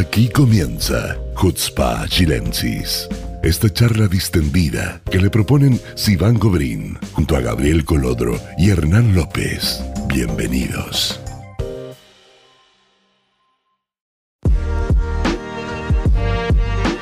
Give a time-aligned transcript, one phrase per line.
[0.00, 3.06] Aquí comienza Hutzpa Chilensis.
[3.42, 9.84] Esta charla distendida que le proponen Sivan Gobrín junto a Gabriel Colodro y Hernán López.
[10.08, 11.20] Bienvenidos.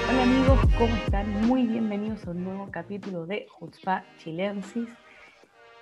[0.08, 1.46] Hola amigos, ¿cómo están?
[1.46, 4.88] Muy bienvenidos a un nuevo capítulo de Jutzpa Chilensis.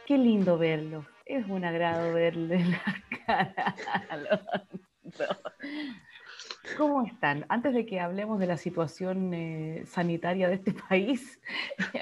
[0.06, 1.06] Qué lindo verlo.
[1.24, 3.74] Es un agrado verle la cara
[4.10, 4.16] a.
[6.74, 7.46] ¿Cómo están?
[7.48, 11.40] Antes de que hablemos de la situación eh, sanitaria de este país,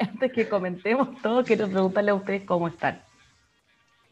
[0.00, 3.02] antes que comentemos todo, quiero preguntarle a ustedes cómo están.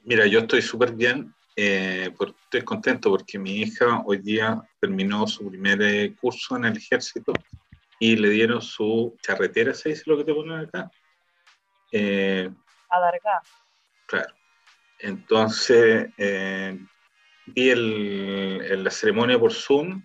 [0.04, 5.26] Mira, yo estoy súper bien, eh, por- estoy contento porque mi hija hoy día terminó
[5.26, 7.32] su primer eh, curso en el ejército
[7.98, 10.90] y le dieron su charretera, ¿se dice lo que te ponen acá?
[11.92, 12.50] Eh,
[12.88, 13.42] Adarga.
[14.06, 14.34] claro.
[14.98, 16.78] Entonces, eh,
[17.46, 20.02] vi el- el- la ceremonia por Zoom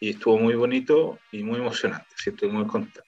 [0.00, 3.04] y estuvo muy bonito y muy emocionante, sí, estoy muy contento.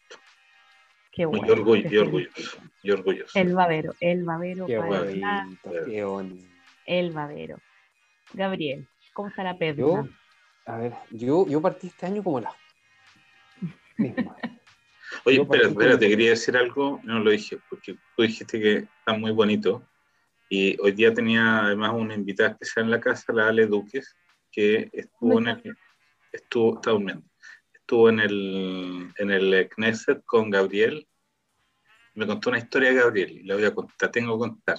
[1.11, 1.55] Qué Muy bueno.
[1.55, 3.39] orgullo, qué y orgulloso, y orgulloso.
[3.39, 6.47] El babero, el babero Qué bonito, qué bonito.
[6.87, 7.59] el babero.
[8.33, 9.79] Gabriel, ¿cómo está la perna?
[9.79, 10.09] Yo,
[10.65, 12.55] a ver, yo, yo partí este año como la
[13.99, 14.37] misma.
[15.25, 19.13] Oye, espera, espera, te quería decir algo, no lo dije, porque tú dijiste que está
[19.13, 19.87] muy bonito.
[20.49, 24.17] Y hoy día tenía además una invitada especial en la casa, la Ale Duques,
[24.51, 25.77] que estuvo en el,
[26.33, 27.25] estuvo, está durmiendo,
[27.73, 31.07] estuvo en el, en el Knesset con Gabriel.
[32.15, 34.79] Me contó una historia de Gabriel, y la voy a contar, tengo que contar.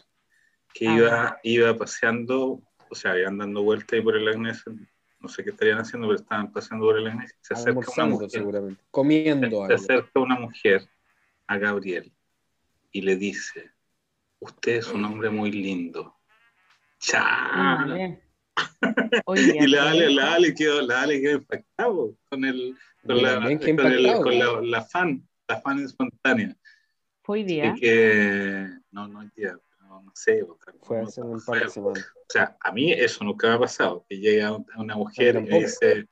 [0.73, 0.95] Que Ah.
[0.97, 4.73] iba, iba paseando, o sea, iban dando vueltas ahí por el Knesset,
[5.19, 7.37] no sé qué estarían haciendo, pero estaban paseando por el Knesset.
[7.41, 9.75] Se acerca una mujer seguramente, comiendo se algo.
[9.75, 10.87] acerca una mujer
[11.47, 12.11] a Gabriel
[12.91, 13.71] y le dice,
[14.39, 16.15] usted es un hombre muy lindo.
[16.99, 17.95] ¡Chá!
[19.25, 23.35] Oye, Y la Ale, la Ale quedó, la Ale quedó impactado con, el, con, la,
[23.35, 26.55] con, el- con la, la fan, la fan espontánea.
[27.23, 27.73] Fue hoy día.
[27.75, 30.45] Y que, no, no, tía, no, no sé.
[30.81, 32.05] Fue hace un par de semanas.
[32.15, 35.41] O sea, a mí eso nunca me ha pasado, que llega un- una mujer y
[35.49, 36.07] me dice,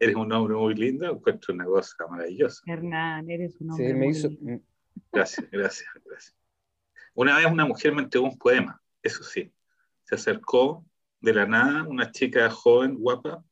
[0.00, 2.62] eres un hombre muy lindo, encuentro una cosa maravillosa.
[2.66, 4.28] Hernán, eres un hombre Sí, me muy hizo.
[4.28, 4.62] lindo.
[5.12, 6.34] Gracias, gracias, gracias.
[7.14, 9.52] Una vez una mujer me entregó un poema, eso sí.
[10.04, 10.84] Se acercó
[11.20, 13.44] de la nada, una chica joven, guapa,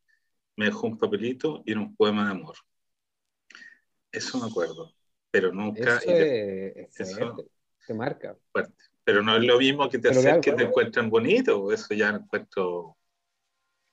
[0.56, 2.56] me dejó un papelito y era un poema de amor.
[4.12, 4.92] Eso me acuerdo,
[5.30, 6.26] pero nunca, Eso es,
[6.76, 7.36] es eso-
[7.86, 8.36] te marca.
[8.52, 8.72] fuerte.
[9.04, 10.68] Pero no es lo mismo que te claro, acerquen y te claro.
[10.70, 12.96] encuentran bonito, eso ya lo encuentro.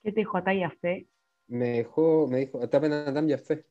[0.02, 1.08] ¿Qué te dijo Ataya Fe?
[1.48, 3.66] Me dejó, me dijo, Atapen Adam ya fe.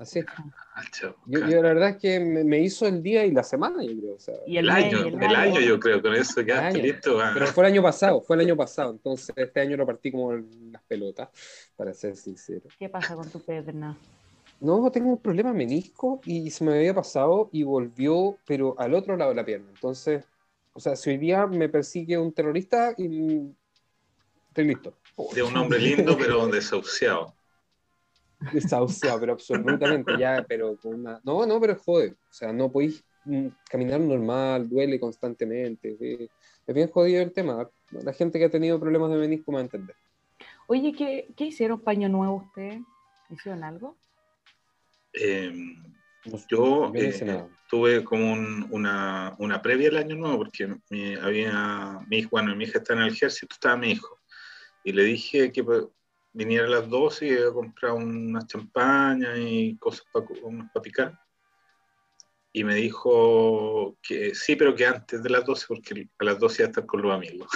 [0.00, 0.26] Así es.
[0.36, 0.82] Ah.
[1.26, 3.98] Yo, yo la verdad es que me, me hizo el día y la semana, yo
[3.98, 4.14] creo.
[4.14, 5.36] o sea, Y el, año, el, año.
[5.36, 6.82] año yo creo, con eso ya año.
[6.82, 7.20] listo.
[7.20, 7.30] ah.
[7.32, 8.90] Pero fue el año pasado, fue el año pasado.
[8.92, 11.28] Entonces este año lo partí como las pelotas,
[11.76, 12.62] para ser sincero.
[12.78, 13.96] ¿Qué pasa con tu perna?
[14.60, 19.16] No, tengo un problema menisco y se me había pasado y volvió, pero al otro
[19.16, 19.66] lado de la pierna.
[19.74, 20.24] Entonces,
[20.72, 23.54] o sea, si hoy día me persigue un terrorista, y mm,
[24.48, 24.94] estoy listo.
[25.34, 27.34] De un hombre lindo, pero desahuciado.
[28.52, 31.20] Desahuciado, pero absolutamente, ya, pero con una...
[31.24, 32.12] No, no, pero jode.
[32.12, 35.96] O sea, no podéis mm, caminar normal, duele constantemente.
[35.98, 36.30] sí.
[36.66, 37.68] Es bien jodido el tema.
[37.90, 39.96] La gente que ha tenido problemas de menisco me va a entender.
[40.66, 42.80] Oye, ¿qué, qué hicieron paño nuevo ustedes?
[43.30, 43.96] ¿Hicieron algo?
[45.12, 45.52] Eh,
[46.24, 51.14] No sé, Yo eh, tuve como un- una, una previa al año nuevo, porque mi,
[51.16, 54.20] había, mi, hijo- bueno, mi hija está en el ejército, estaba mi hijo,
[54.84, 55.64] y le dije que
[56.32, 60.26] viniera a las 12 y iba a comprar unas champañas y cosas para
[60.82, 61.18] picar.
[62.54, 66.62] Y me dijo que sí, pero que antes de las 12, porque a las 12
[66.62, 67.48] iba a estar con los amigos.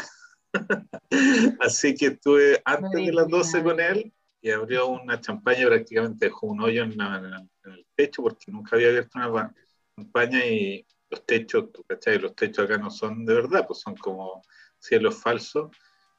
[1.60, 6.47] Así que estuve antes de las 12 con él y abrió una champaña prácticamente dejó
[6.47, 7.16] un hoyo en, la-
[7.65, 9.54] en el- techo porque nunca había abierto una pa-
[9.97, 13.97] champaña y los techos, tú cachai, los techos acá no son de verdad, pues son
[13.97, 14.42] como
[14.78, 15.70] cielos falsos,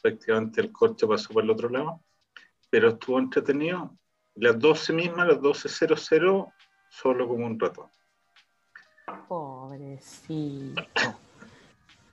[0.01, 2.03] prácticamente el corcho pasó por el otro lado,
[2.69, 3.97] pero estuvo entretenido.
[4.35, 6.53] Las 12 mismas, las 12.00,
[6.89, 7.89] solo como un rato.
[9.27, 10.81] Pobrecito.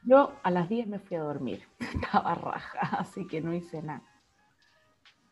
[0.03, 1.63] Yo a las 10 me fui a dormir.
[1.81, 4.03] Estaba raja, así que no hice nada.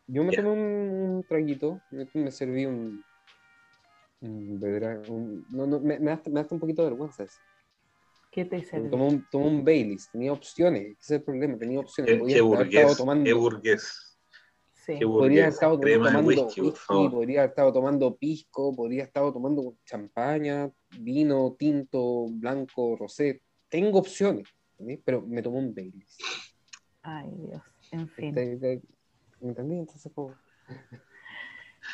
[0.07, 3.03] Yo me tomé un, un traguito, me, me serví un.
[4.21, 7.39] un bedra- un- no, no, me, me da, me da un poquito de vergüenza eso.
[8.31, 8.97] ¿Qué te Tomé sirvió?
[9.07, 12.13] un, tomé un Baileys, tenía opciones, ese es el problema, tenía opciones.
[12.13, 14.12] Qué, Podía qué burgués, tomando, qué burgués,
[14.85, 14.99] Sí.
[15.01, 20.69] podría haber estado tomando whisky, podría haber estado tomando pisco, podría haber estado tomando champaña,
[20.99, 23.41] vino, tinto, blanco, rosé.
[23.69, 24.47] Tengo opciones,
[25.05, 26.17] pero me tomé un Baileys.
[27.01, 27.61] Ay, Dios.
[27.91, 28.35] En fin.
[28.35, 28.81] Te- te-
[29.39, 29.79] ¿Me entendí?
[29.79, 30.35] Entonces, pues,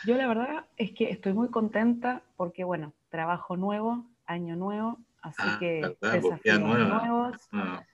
[0.06, 5.42] Yo la verdad es que estoy muy contenta porque, bueno, trabajo nuevo, año nuevo, así
[5.44, 6.22] Ah, que ¿verdad?
[6.22, 7.04] Desafíos nueva.
[7.04, 7.86] nuevos, Ah,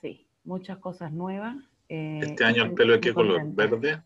[0.00, 1.56] sí, muchas cosas nuevas.
[1.88, 3.42] eh, Este año el pelo de qué color?
[3.52, 4.02] ¿Verde?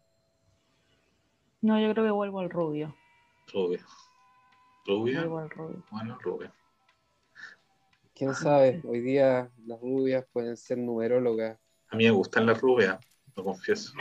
[1.61, 2.95] No, yo creo que vuelvo al rubio.
[3.53, 3.85] Rubio.
[4.87, 5.21] ¿Rubio?
[5.21, 5.83] Vuelvo al rubio.
[5.91, 6.53] Bueno, rubio.
[8.15, 8.81] ¿Quién sabe?
[8.85, 11.59] Hoy día las rubias pueden ser numerólogas.
[11.89, 12.99] A mí me gustan las rubias,
[13.35, 13.93] lo confieso.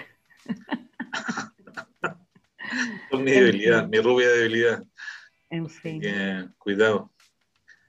[3.10, 4.84] Son mi debilidad, mi rubia debilidad.
[5.50, 6.02] En Así fin.
[6.02, 7.12] que cuidado.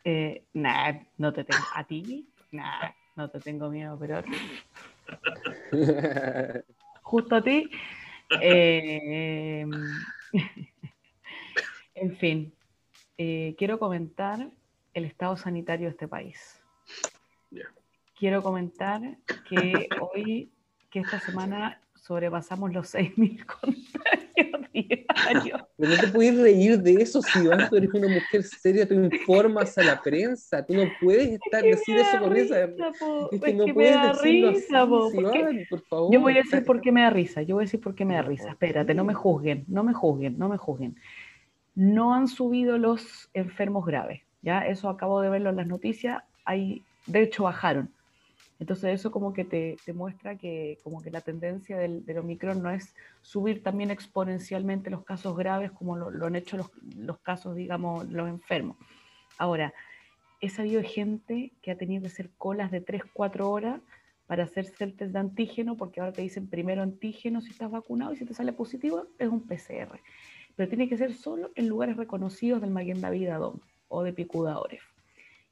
[0.04, 1.62] Eh, nah, no te tengo.
[1.74, 2.28] ¿A ti?
[2.52, 4.22] Nah, no te tengo miedo, pero
[7.02, 7.70] justo a ti.
[8.40, 9.66] Eh,
[11.94, 12.52] en fin,
[13.16, 14.50] eh, quiero comentar
[14.94, 16.62] el estado sanitario de este país.
[18.18, 19.00] Quiero comentar
[19.48, 20.50] que hoy,
[20.90, 24.47] que esta semana sobrepasamos los 6.000 contagios
[25.76, 28.94] Pero no te puedes reír de eso, si Iván, tú eres una mujer seria, tú
[28.94, 32.68] informas a la prensa, tú no puedes estar que decir eso con esa...
[32.98, 35.58] po, Es que es no que me puedes da risa, así, po, si porque- Iván,
[35.70, 36.12] por favor.
[36.12, 37.42] Yo voy a decir por qué me da risa.
[37.42, 38.50] Yo voy a decir por qué me da risa.
[38.50, 40.96] Espérate, no me juzguen, no me juzguen, no me juzguen.
[41.74, 44.22] No han subido los enfermos graves.
[44.42, 46.22] Ya, eso acabo de verlo en las noticias.
[46.44, 47.90] Hay, de hecho, bajaron.
[48.58, 52.94] Entonces eso como que te, muestra que como que la tendencia del, Omicron no es
[53.22, 56.56] subir también exponencialmente los casos graves como lo, han hecho
[56.96, 58.76] los, casos, digamos, los enfermos.
[59.38, 59.72] Ahora,
[60.40, 63.80] he sabido gente que ha tenido que hacer colas de 3, 4 horas
[64.26, 68.12] para hacerse el test de antígeno, porque ahora te dicen primero antígeno si estás vacunado
[68.12, 70.00] y si te sale positivo es un PCR.
[70.56, 74.58] Pero tiene que ser solo en lugares reconocidos del Maguen David Adom o de Picuda
[74.58, 74.82] Oref.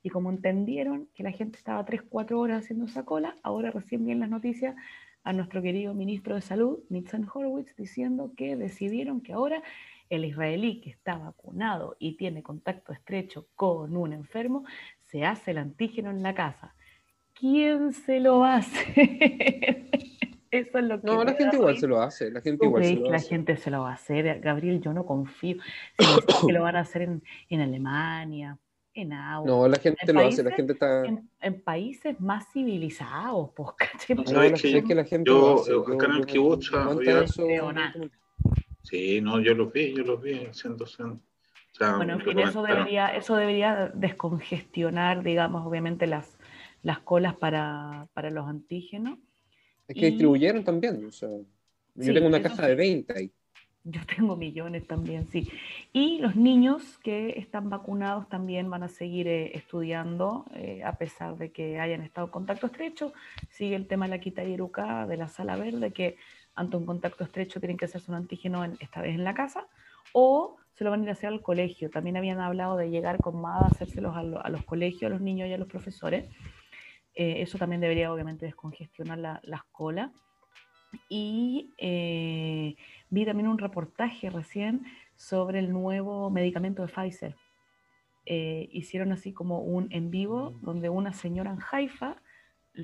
[0.06, 4.04] Y como entendieron que la gente estaba 3, 4 horas haciendo esa cola, ahora recién
[4.04, 4.76] vienen las noticias
[5.24, 9.64] a nuestro querido ministro de Salud, Nitzan Horowitz, diciendo que decidieron que ahora
[10.08, 14.64] el israelí que está vacunado y tiene contacto estrecho con un enfermo,
[15.02, 16.76] se hace el antígeno en la casa.
[17.34, 19.88] ¿Quién se lo hace?
[20.52, 22.84] Eso es lo que No, la gente igual se lo hace, la gente ¿Tú igual
[22.84, 23.28] se lo la hace.
[23.28, 24.38] gente se lo va a hacer?
[24.38, 25.56] Gabriel, yo no confío.
[25.98, 28.56] Dicen que lo van a hacer en, en Alemania,
[28.96, 29.12] en
[29.46, 31.04] No, la gente En lo hace, la gente está...
[31.04, 34.16] en, en países más civilizados, pues, ¿cachai?
[34.16, 35.70] No, No, ¿Sabes la, que es que la gente yo- lo hace.
[35.70, 36.26] yo- acá en el
[37.46, 37.94] Creo nada.
[38.82, 40.86] Sí, no, yo los vi, yo los vi haciendo
[41.72, 46.38] O sea, Bueno, en fin, eso debería, eso debería descongestionar, digamos, obviamente las,
[46.82, 49.18] las colas para, para los antígenos.
[49.88, 51.44] Es que Y- distribuyeron también, o sea, yo
[52.04, 52.68] Sí, tengo una eso caja sí.
[52.68, 53.32] de 20 ahí.
[53.88, 55.48] Yo tengo millones también, sí.
[55.92, 61.36] Y los niños que están vacunados también van a seguir eh, estudiando, eh, a pesar
[61.36, 63.12] de que hayan estado en contacto estrecho.
[63.48, 66.16] Sigue el tema de la quita yeruca de la sala verde, que
[66.56, 69.68] ante un contacto estrecho tienen que hacerse un antígeno, en- esta vez en la casa,
[70.12, 71.88] o se lo van a ir a hacer al colegio.
[71.88, 75.20] También habían hablado de llegar con MADA, hacérselos a, lo- a los colegios, a los
[75.20, 76.28] niños y a los profesores.
[77.14, 80.10] Eh, eso también debería, obviamente, descongestionar la- las colas.
[81.08, 81.74] Y
[83.10, 84.84] vi también un reportaje recién
[85.16, 87.34] sobre el nuevo medicamento de Pfizer.
[88.26, 92.16] Eh, hicieron así como un en vivo donde una señora en Haifa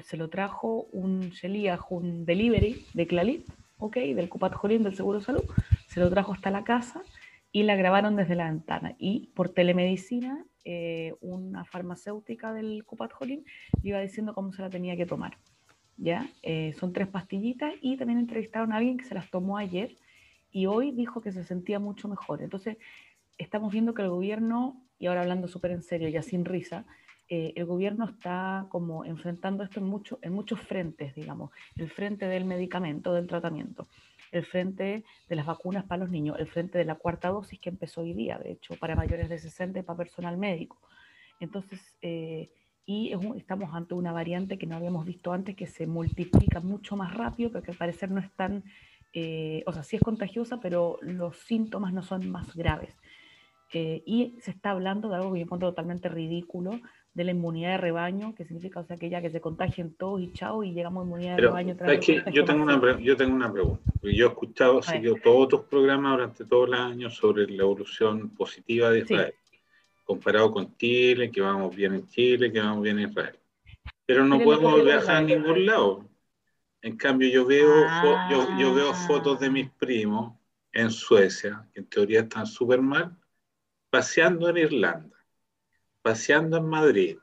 [0.05, 3.47] se lo trajo un Sheliach, un delivery de Clalit,
[3.79, 5.45] ok, del Kupat Jolín del Seguro de Salud,
[5.87, 7.03] se lo trajo hasta la casa
[7.51, 8.95] y la grabaron desde la ventana.
[8.99, 13.45] Y por telemedicina, eh, una farmacéutica del Kupat Jolín
[13.83, 15.37] le iba diciendo cómo se la tenía que tomar.
[15.97, 16.27] ¿ya?
[16.43, 19.97] Eh, son tres pastillitas y también entrevistaron a alguien que se las tomó ayer
[20.53, 22.43] y hoy dijo que se sentía mucho mejor.
[22.43, 22.77] Entonces,
[23.39, 26.85] estamos viendo que el gobierno, y ahora hablando súper en serio, ya sin risa,
[27.29, 32.27] eh, el gobierno está como enfrentando esto en, mucho, en muchos frentes, digamos, el frente
[32.27, 33.89] del medicamento, del tratamiento,
[34.33, 37.71] el frente de las vacunas para los niños, el frente de la cuarta dosis que
[37.71, 40.79] empezó hoy día, de hecho, para mayores de 60 y para personal médico.
[41.41, 42.51] Entonces, eh,
[42.85, 47.15] y estamos ante una variante que no habíamos visto antes, que se multiplica mucho más
[47.15, 48.65] rápido, pero que al parecer no es tan,
[49.13, 52.95] eh, o sea, sí es contagiosa, pero los síntomas no son más graves.
[53.75, 56.79] Eh, y se está hablando de algo que yo encuentro totalmente ridículo,
[57.15, 60.21] de la inmunidad de rebaño, que significa, o sea, que ya que se contagien todos
[60.23, 61.77] y chao, y llegamos a inmunidad de Pero, rebaño.
[61.77, 62.15] tras ¿sabes el qué?
[62.23, 63.83] contagio yo, tengo una, yo tengo una pregunta.
[64.01, 67.63] porque Yo he escuchado, A seguido todos tus programas durante todo el año sobre la
[67.63, 69.13] evolución positiva de Sí.
[69.15, 69.35] Israel,
[70.05, 73.37] comparado con Chile, que vamos bien en Chile, que vamos bien en Israel.
[74.07, 76.05] Pero no podemos no viajar a ningún lado.
[76.83, 77.87] En cambio, yo veo,
[78.59, 78.95] yo veo Ah.
[79.07, 80.35] fotos de mis primos
[80.73, 83.17] en Suecia, que en teoría están súper mal,
[83.91, 85.17] paseando en Irlanda,
[86.03, 87.19] paseando en Madrid.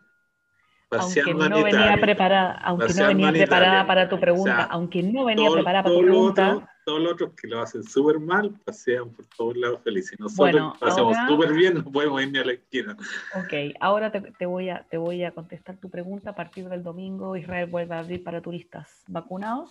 [0.91, 5.83] Aunque no venía preparada, aunque no venía preparada para tu pregunta, aunque no venía preparada
[5.83, 6.75] para tu pregunta.
[6.85, 10.19] todos los otros que lo hacen súper mal pasean por todos lados felices.
[10.19, 12.97] Nosotros bueno, pasamos súper bien, no podemos ir ni a la esquina.
[13.35, 16.31] Ok, ahora te, voy a, te voy a contestar tu pregunta.
[16.31, 19.69] A partir del domingo, Israel vuelve a abrir para turistas vacunados.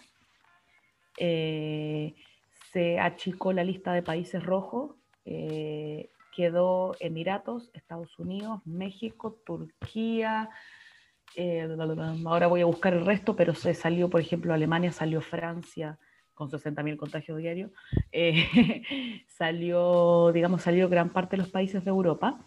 [1.16, 2.14] Eh,
[2.72, 4.92] se achicó la lista de países rojos.
[5.24, 10.48] Eh, quedó Emiratos, Estados Unidos, México, Turquía,
[11.36, 11.68] eh,
[12.24, 15.98] ahora voy a buscar el resto, pero se salió, por ejemplo, Alemania, salió Francia
[16.34, 17.72] con 60.000 contagios diarios,
[18.12, 18.82] eh,
[19.28, 22.44] salió, digamos, salió gran parte de los países de Europa.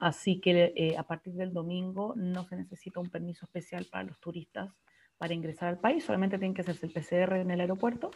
[0.00, 4.20] Así que eh, a partir del domingo no se necesita un permiso especial para los
[4.20, 4.72] turistas
[5.16, 8.12] para ingresar al país, solamente tienen que hacerse el PCR en el aeropuerto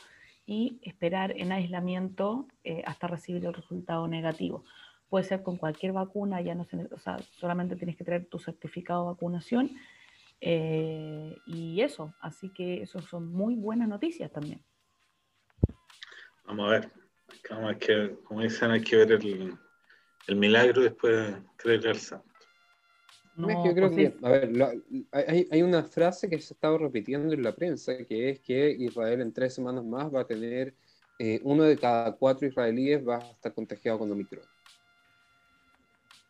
[0.47, 2.47] y esperar en aislamiento
[2.85, 4.64] hasta recibir el resultado negativo
[5.12, 8.38] puede ser con cualquier vacuna, ya no se, o sea, solamente tienes que traer tu
[8.38, 9.71] certificado de vacunación.
[10.40, 14.64] Eh, y eso, así que eso son muy buenas noticias también.
[16.47, 19.52] Vamos a ver, que, como dicen, hay que ver el,
[20.28, 22.26] el milagro después de creer al santo.
[23.37, 24.81] yo creo pues que, a ver,
[25.12, 28.71] hay, hay, una frase que se ha estado repitiendo en la prensa, que es que
[28.71, 30.75] Israel en tres semanas más va a tener,
[31.19, 34.47] eh, uno de cada cuatro israelíes va a estar contagiado con Omicron.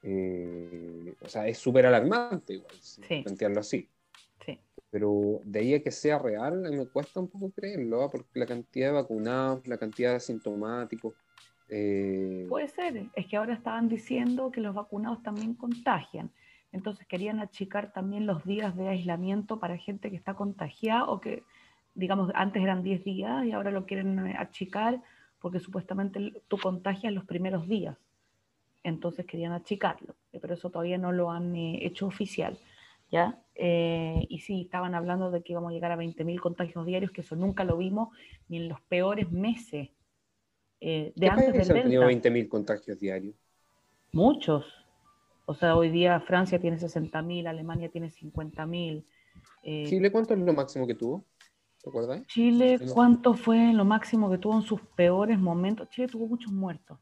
[0.02, 2.75] Eh, o sea, es súper alarmante igual,
[3.23, 3.88] plantearlo así.
[4.44, 4.59] Sí.
[4.90, 8.11] Pero de ahí a que sea real, me cuesta un poco creerlo, ¿ah?
[8.11, 11.14] porque la cantidad de vacunados, la cantidad de asintomáticos.
[11.68, 16.30] Eh, Puede ser, es que ahora estaban diciendo que los vacunados también contagian.
[16.73, 21.44] Entonces querían achicar también los días de aislamiento para gente que está contagiada o que,
[21.94, 25.00] digamos, antes eran 10 días y ahora lo quieren achicar
[25.38, 27.97] porque supuestamente tú contagias los primeros días
[28.84, 32.58] entonces querían achicarlo, eh, pero eso todavía no lo han eh, hecho oficial.
[33.10, 33.38] ¿ya?
[33.54, 37.20] Eh, y sí, estaban hablando de que íbamos a llegar a 20.000 contagios diarios, que
[37.20, 38.08] eso nunca lo vimos
[38.48, 39.90] ni en los peores meses
[40.80, 43.36] de antes del han tenido 20.000 contagios diarios?
[44.10, 44.64] Muchos.
[45.44, 49.04] O sea, hoy día Francia tiene 60.000, Alemania tiene 50.000.
[49.62, 51.24] ¿Chile cuánto es lo máximo que tuvo?
[51.80, 52.26] ¿Te acuerdas?
[52.26, 55.88] Chile, ¿cuánto fue lo máximo que tuvo en sus peores momentos?
[55.90, 56.98] Chile tuvo muchos muertos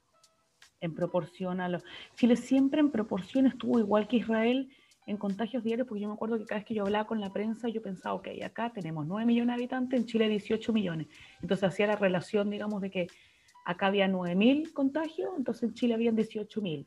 [0.80, 1.84] en proporción a los...
[2.14, 4.68] Chile siempre en proporción estuvo igual que Israel
[5.06, 7.32] en contagios diarios, porque yo me acuerdo que cada vez que yo hablaba con la
[7.32, 11.08] prensa, yo pensaba, ok, acá tenemos 9 millones de habitantes, en Chile 18 millones.
[11.42, 13.08] Entonces hacía la relación, digamos, de que
[13.64, 16.86] acá había 9.000 contagios, entonces en Chile habían 18.000.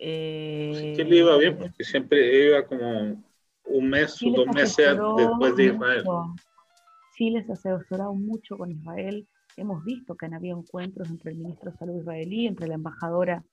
[0.00, 3.24] Eh, Chile iba bien, porque siempre iba como
[3.64, 6.04] un mes o dos meses después de Israel.
[7.16, 9.26] Chile se asesorado mucho con Israel
[9.58, 13.44] Hemos visto que han habido encuentros entre el ministro de Salud israelí, entre la embajadora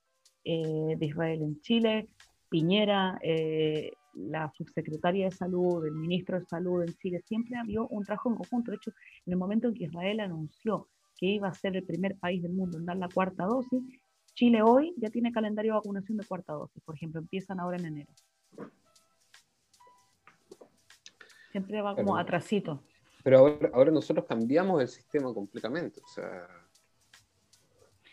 [0.43, 2.09] eh, de Israel en Chile,
[2.47, 7.23] Piñera, eh, la subsecretaria de Salud, el ministro de Salud en Chile.
[7.25, 8.69] Siempre ha habido un trabajo en conjunto.
[8.69, 8.91] De hecho,
[9.25, 12.53] en el momento en que Israel anunció que iba a ser el primer país del
[12.53, 13.81] mundo en dar la cuarta dosis,
[14.35, 16.83] Chile hoy ya tiene calendario de vacunación de cuarta dosis.
[16.83, 18.13] Por ejemplo, empiezan ahora en enero.
[21.51, 22.83] Siempre va como atrasito.
[23.25, 25.99] Pero ahora, ahora nosotros cambiamos el sistema completamente.
[25.99, 26.47] O sea,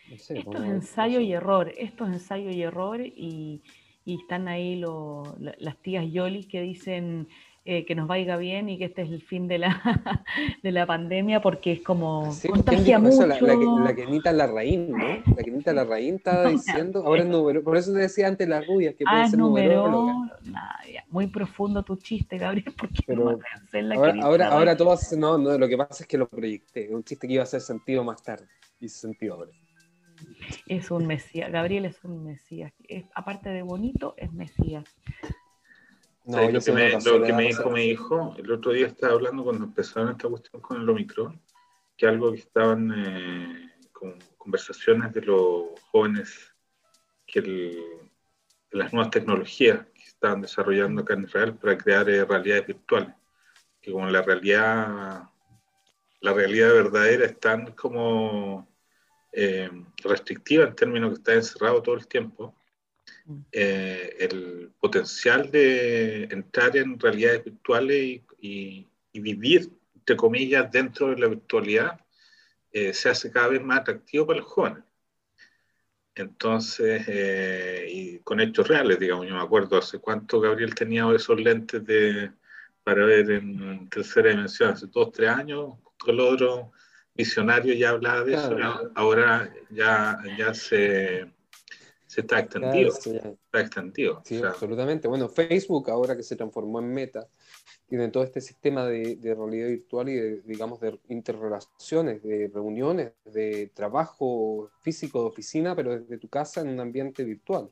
[0.09, 3.61] esto es ensayo y error, esto es ensayo y error y,
[4.05, 7.27] y están ahí lo, las tías Yoli que dicen
[7.65, 9.81] eh, que nos vaya bien y que este es el fin de la,
[10.63, 13.25] de la pandemia porque es como contagia mucho.
[13.25, 15.23] La, la, la Kenita Larraín, ¿no?
[15.33, 18.95] La Kenita Larraín estaba diciendo, ahora es número, por eso te decía antes las rubias,
[18.95, 20.11] que puede ah, ser número.
[21.09, 23.39] muy profundo tu chiste, Gabriel, porque Pero
[23.71, 27.05] la ahora, ahora, ahora todos, no, no, lo que pasa es que lo proyecté, un
[27.05, 28.45] chiste que iba a hacer sentido más tarde,
[28.81, 29.51] hizo sentido ahora.
[30.67, 34.83] Es un mesías, Gabriel es un mesías, es, aparte de bonito, es mesías.
[36.25, 39.43] No, lo, que me, lo que me dijo mi hijo, el otro día estaba hablando
[39.43, 41.41] cuando empezaron esta cuestión con el Omicron,
[41.97, 46.53] que algo que estaban eh, con conversaciones de los jóvenes,
[47.25, 47.83] que el,
[48.71, 53.13] las nuevas tecnologías que estaban desarrollando acá en Israel para crear eh, realidades virtuales,
[53.81, 55.23] que como la realidad,
[56.21, 58.67] la realidad verdadera es tan como
[59.31, 62.55] eh, restrictiva en términos que está encerrado todo el tiempo,
[63.51, 71.27] eh, el potencial de entrar en realidades virtuales y, vivir, entre comillas, dentro de la
[71.27, 71.99] virtualidad,
[72.71, 74.83] eh, se hace cada vez más atractivo para los jóvenes.
[76.15, 81.39] Entonces, eh, y con hechos reales, digamos, yo me acuerdo hace cuánto Gabriel tenía esos
[81.39, 82.31] lentes de,
[82.83, 85.75] para ver en tercera dimensión, hace dos, tres años,
[86.05, 86.71] el otro
[87.15, 88.57] visionario ya hablaba de eso,
[88.95, 91.31] ahora ya, ya se
[92.13, 92.91] Se está extendido.
[92.91, 93.17] Claro, sí.
[93.17, 94.21] Está extendido.
[94.23, 95.07] Sí, absolutamente.
[95.07, 97.27] Bueno, Facebook, ahora que se transformó en Meta,
[97.87, 103.13] tiene todo este sistema de, de realidad virtual y de, digamos, de interrelaciones, de reuniones,
[103.25, 107.71] de trabajo físico de oficina, pero desde tu casa en un ambiente virtual.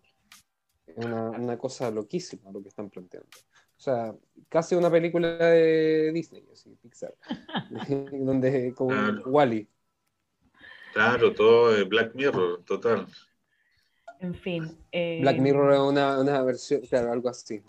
[0.88, 3.30] Es una, una cosa loquísima lo que están planteando.
[3.78, 4.16] O sea,
[4.50, 7.14] casi una película de Disney, así, Pixar,
[8.12, 9.22] donde como Claro.
[9.28, 9.68] Wally.
[10.94, 13.08] claro, todo Black Mirror, total.
[14.22, 14.78] En fin.
[14.92, 17.62] eh, Black Mirror es una, una versión, claro, algo así.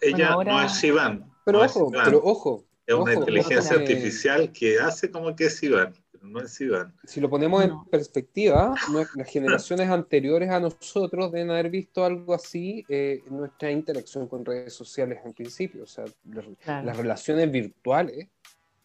[0.00, 1.30] Ella ahora- no es Iván.
[1.44, 2.04] Pero no ojo, Iván.
[2.04, 6.26] pero ojo, es una ojo, inteligencia ojo, artificial que hace como que es Iván, pero
[6.26, 6.94] no es Iván.
[7.04, 7.82] si lo ponemos No.
[7.84, 8.74] en perspectiva,
[9.14, 14.44] las generaciones anteriores a nosotros deben haber visto algo así eh, en nuestra interacción con
[14.44, 15.82] redes sociales en principio.
[15.84, 16.86] O sea, las, Claro.
[16.86, 18.28] las relaciones virtuales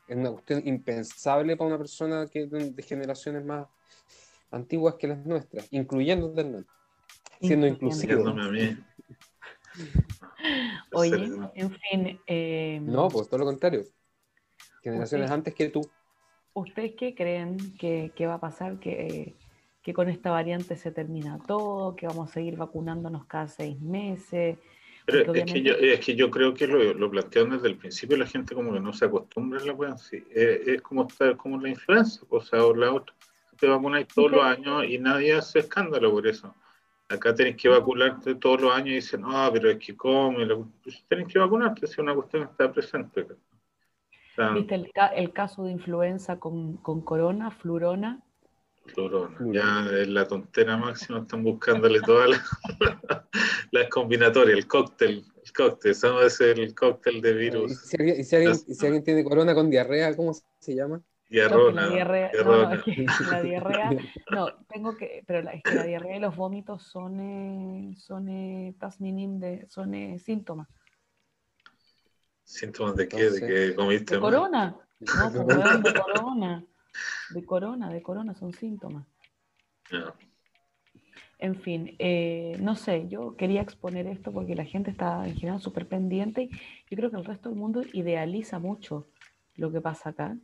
[0.08, 3.68] es una cuestión impensable para una persona que de generaciones más
[4.52, 6.66] antiguas que las nuestras, incluyendo Hernán,
[7.42, 8.36] siendo inclusivo.
[10.92, 12.20] Oye, en fin.
[12.26, 13.84] eh, No, pues todo lo contrario.
[14.82, 15.34] Generaciones Ok.
[15.34, 15.82] antes que tú.
[16.54, 18.80] ¿Ustedes qué creen que, que va a pasar?
[18.80, 19.36] Que,
[19.82, 24.58] que con esta variante se termina todo, que vamos a seguir vacunándonos cada seis meses.
[25.06, 28.18] Pero es que, yo, es que yo creo que lo, lo plantearon desde el principio
[28.18, 29.98] la gente como que no se acostumbra a la weá.
[29.98, 33.16] Sí, es, es como estar como la influenza, o sea, o la otra.
[33.60, 36.56] Te vacunáis todos los años y nadie hace escándalo por eso.
[37.10, 40.46] Acá tenés que vacunarte todos los años y dicen, no, pero es que come.
[40.46, 43.22] la- Pues tenés que vacunarte si una cuestión está presente.
[43.24, 43.36] O
[44.36, 48.22] sea, ¿Viste el, ca- el caso de influenza con, con corona, flurona?
[48.86, 49.38] Florona.
[49.52, 52.42] Ya es la tontera máxima, están buscándole todas las,
[53.72, 57.82] las combinatorias, el cóctel, el cóctel, eso es el cóctel de Y virus.
[57.82, 61.02] si, alguien, y si alguien- y si alguien tiene corona con diarrea, ¿cómo se llama?
[61.30, 62.76] La diarrea, no, guerrona.
[62.76, 63.92] es que la diarrea,
[64.32, 68.30] no, tengo que, pero la, es que la diarrea y los vómitos son, eh, son
[68.30, 70.68] eh, de, son eh, síntomas.
[72.44, 73.18] ¿Síntomas de qué?
[73.18, 74.32] ¿De Entonces, que comiste ¿De mal?
[74.32, 74.78] corona?
[75.00, 76.66] No, pues, de corona.
[77.30, 79.06] De corona, de corona son síntomas.
[81.38, 85.62] En fin, eh, no sé, yo quería exponer esto porque la gente está en general
[85.62, 86.50] súper pendiente y
[86.90, 89.08] yo creo que el resto del mundo idealiza mucho
[89.56, 90.36] lo que pasa acá.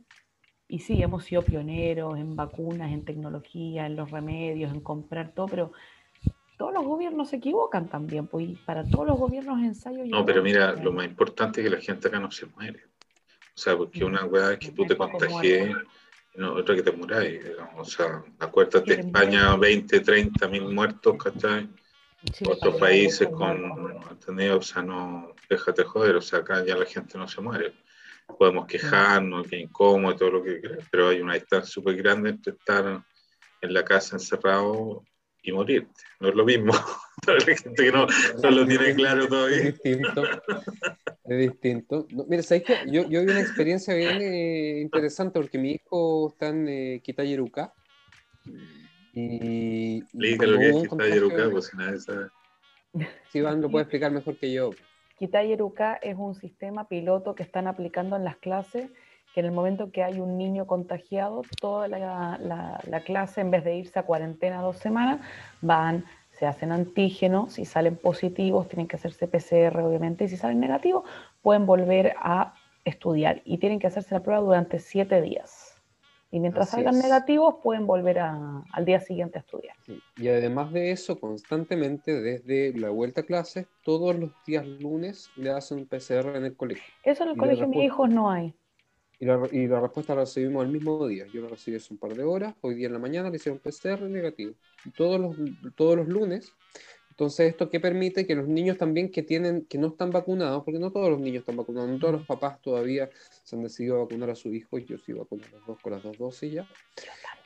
[0.68, 5.46] Y sí, hemos sido pioneros en vacunas, en tecnología, en los remedios, en comprar todo,
[5.48, 5.72] pero
[6.56, 10.24] todos los gobiernos se equivocan también, pues y para todos los gobiernos ensayo y No,
[10.24, 12.84] pero mira, lo más importante es que la gente acá no se muere.
[13.56, 14.08] O sea, porque Mm.
[14.08, 15.76] una weá es que tú te contagies
[16.36, 17.40] no, otra que te muráis.
[17.78, 21.68] O sea, acuérdate, Quieren España, 20, 30 mil muertos, ¿cachai?
[22.32, 23.72] Chile Otros países con.
[23.72, 27.72] O sea, no, déjate joder, o sea, acá ya la gente no se muere.
[28.26, 30.60] Podemos quejarnos, que incómodo y todo lo que
[30.90, 33.02] pero hay una distancia súper grande entre estar
[33.60, 35.04] en la casa encerrado
[35.42, 36.02] y morirte.
[36.20, 36.72] No es lo mismo.
[37.26, 38.06] Para la gente que no,
[38.42, 39.60] no lo tiene claro Es todavía.
[39.60, 40.22] distinto.
[41.24, 42.06] Es distinto.
[42.10, 42.74] No, mira, ¿sabes qué?
[42.86, 47.72] Yo, yo vi una experiencia bien eh, interesante porque mi hijo está en eh.
[49.12, 52.26] Y, Explica lo que es contagio- pues si nadie sabe.
[53.30, 54.70] Sí, Iván lo puede explicar mejor que yo.
[55.16, 58.90] Kitayeruka es un sistema piloto que están aplicando en las clases,
[59.32, 63.50] que en el momento que hay un niño contagiado, toda la, la- la clase, en
[63.50, 65.20] vez de irse a cuarentena dos semanas,
[65.60, 70.60] van, se hacen antígenos, si salen positivos, tienen que hacerse PCR, obviamente, y si salen
[70.60, 71.04] negativos,
[71.42, 75.75] pueden volver a estudiar y tienen que hacerse la prueba durante siete días.
[76.30, 77.04] Y mientras Así salgan es.
[77.04, 79.76] negativos, pueden volver a- al día siguiente a estudiar.
[80.16, 85.50] Y además de eso, constantemente desde la vuelta a clases, todos los días lunes le
[85.50, 86.84] hacen un PCR en el colegio.
[87.04, 88.54] Eso en el Y colegio de mis hijos no hay.
[89.18, 91.24] Y la, y la respuesta la recibimos el mismo día.
[91.32, 92.54] Yo la recibí hace un par de horas.
[92.60, 94.52] Hoy día en la mañana le hicieron PCR negativo.
[94.84, 95.36] Y todos los,
[95.74, 96.52] todos los lunes.
[97.16, 98.26] Entonces, ¿esto qué permite?
[98.26, 101.40] Que los niños también que tienen, que no están vacunados, porque no todos los niños
[101.40, 103.08] están vacunados, no todos los papás todavía
[103.42, 105.92] se han decidido vacunar a su hijo, y yo sí vacuno a los dos con
[105.92, 106.68] las dos dosis ya.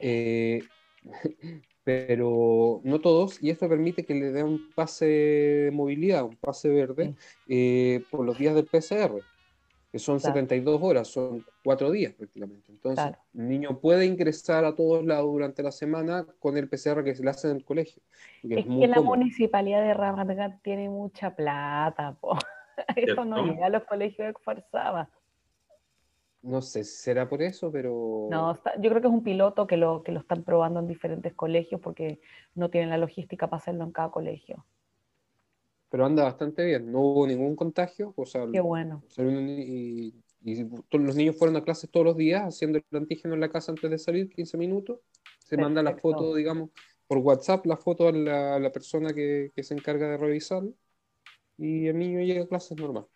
[0.01, 0.65] Eh,
[1.85, 6.69] pero no todos, y esto permite que le den un pase de movilidad, un pase
[6.69, 7.15] verde,
[7.47, 9.23] eh, por los días del PCR,
[9.91, 10.35] que son Claro.
[10.35, 12.71] 72 horas, son cuatro días prácticamente.
[12.71, 13.19] Entonces, Claro.
[13.35, 17.25] el niño puede ingresar a todos lados durante la semana con el PCR que se
[17.25, 18.03] le hace en el colegio.
[18.45, 19.17] Es muy que la cómodo.
[19.17, 22.37] municipalidad de Ramat Gan tiene mucha plata, po.
[22.97, 25.11] Esto no llega a los colegios de Cuarzaba.
[26.43, 28.29] No sé si será por eso, pero...
[28.31, 30.87] No, está- yo creo que es un piloto que lo, que lo están probando en
[30.87, 32.21] diferentes colegios porque
[32.55, 34.65] no tienen la logística para hacerlo en cada colegio.
[35.91, 36.91] Pero anda bastante bien.
[36.91, 38.13] No hubo ningún contagio.
[38.17, 39.03] O sea, Qué bueno.
[39.19, 43.51] y, y los niños fueron a clases todos los días haciendo el antígeno en la
[43.51, 45.01] casa antes de salir, 15 minutos.
[45.39, 46.11] Se manda la Perfecto.
[46.11, 46.71] foto, digamos,
[47.07, 50.63] por WhatsApp la foto a la, a la persona que, que se encarga de revisar
[51.59, 53.07] y el niño llega a clases normal.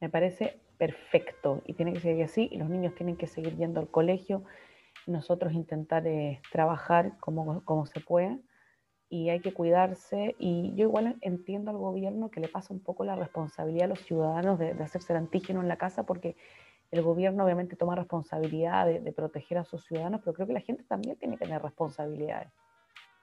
[0.00, 3.80] Me parece perfecto y tiene que seguir así y los niños tienen que seguir yendo
[3.80, 4.44] al colegio
[5.06, 8.38] nosotros intentar eh, trabajar como, como se pueda
[9.10, 13.04] y hay que cuidarse y yo igual entiendo al gobierno que le pasa un poco
[13.04, 16.36] la responsabilidad a los ciudadanos de, de hacerse el antígeno en la casa porque
[16.90, 20.60] el gobierno obviamente toma responsabilidad de, de proteger a sus ciudadanos, pero creo que la
[20.60, 22.48] gente también tiene que tener responsabilidades.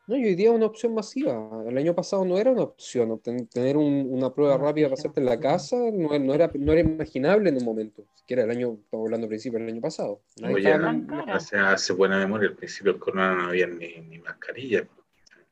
[0.07, 1.63] No, y hoy día es una opción masiva.
[1.67, 3.19] El año pasado no era una opción.
[3.51, 5.41] Tener un- una prueba No, rápida para hacerte en la sí.
[5.41, 8.03] casa no, no era, no era imaginable en un momento.
[8.13, 10.21] Siquiera el año, estamos hablando al principio del año pasado.
[10.39, 11.35] Nadie Oye, estaba- tan cara.
[11.35, 14.87] O sea, hace buena memoria, al principio del corona no había ni, ni mascarilla.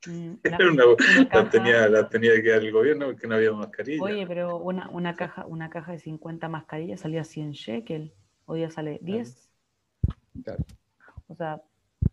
[0.08, 3.36] Mm, Era la- una- una la, tenía, la tenía que dar el gobierno porque no
[3.36, 4.04] había mascarilla.
[4.04, 8.14] Oye, pero una, una caja, una caja de 50 mascarillas salía 100 shekel,
[8.46, 9.50] hoy día sale 10.
[10.44, 10.66] Claro.
[11.28, 11.62] O sea,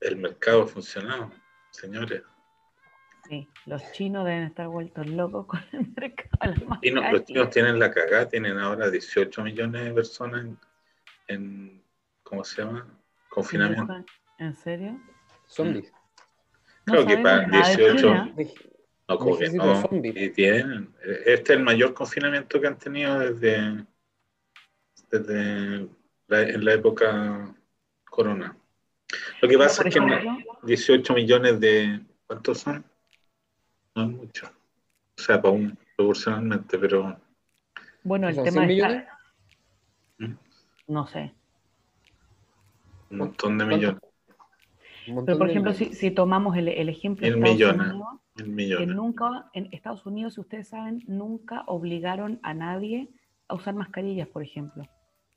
[0.00, 1.30] El mercado funcionaba,
[1.72, 2.22] señores.
[3.28, 7.24] sí, los chinos deben estar vueltos locos con el mercado de las Y no, los
[7.24, 10.58] chinos tienen la cagada, tienen ahora 18 millones de personas en,
[11.28, 11.82] en
[12.22, 12.86] ¿cómo se llama?
[13.30, 14.04] Confinamiento.
[14.38, 14.98] ¿En serio?
[15.46, 15.92] Zombies.
[16.86, 18.34] No Creo que para nada de 18 China.
[19.08, 19.80] No, como que Ejército no.
[19.82, 20.12] zombie.
[20.16, 20.94] Y tienen.
[21.02, 23.84] Este es el mayor confinamiento que han tenido desde,
[25.10, 25.88] desde
[26.28, 27.54] la, en la época
[28.08, 28.56] corona.
[29.40, 32.00] Lo que pasa es que ejemplo, 18 millones de.
[32.26, 32.84] ¿Cuántos son?
[33.96, 34.46] No es mucho.
[34.46, 37.20] O sea, para un proporcionalmente, pero
[38.02, 39.08] bueno, el ¿Son tema 100 de millones?
[40.18, 40.34] ¿Mm?
[40.88, 41.32] no sé.
[43.10, 44.00] un montón de millones.
[45.26, 47.92] Pero por de ejemplo, si, si tomamos el, el ejemplo de Mil Estados millones.
[47.92, 53.08] Unidos, Mil que nunca, en Estados Unidos, si ustedes saben, nunca obligaron a nadie
[53.48, 54.88] a usar mascarillas, por ejemplo.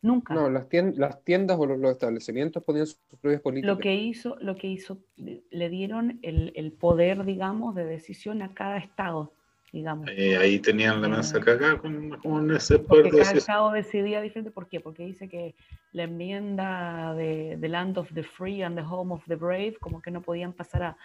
[0.02, 0.34] Nunca.
[0.34, 3.76] No, las tiendas, las tiendas o los, los establecimientos ponían sus propias políticas.
[3.76, 8.42] Lo que hizo, lo que hizo, le le dieron el, el poder, digamos, de decisión
[8.42, 9.34] a cada estado,
[9.74, 10.08] digamos.
[10.16, 14.22] Eh, ahí tenían la masa Eh, cagada con, con ese Porque de cada estado decidía
[14.22, 14.52] diferente.
[14.52, 14.80] ¿Por qué?
[14.80, 15.56] Porque dice que
[15.92, 20.02] la enmienda de The Land of the Free and the Home of the Brave, como
[20.02, 20.98] que no podían pasar a,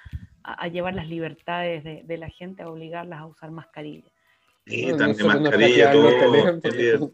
[0.44, 4.12] a- a llevar las libertades de, de la gente, a obligarlas a usar mascarillas.
[4.66, 7.10] Y Bueno, nos mascarilla, todo.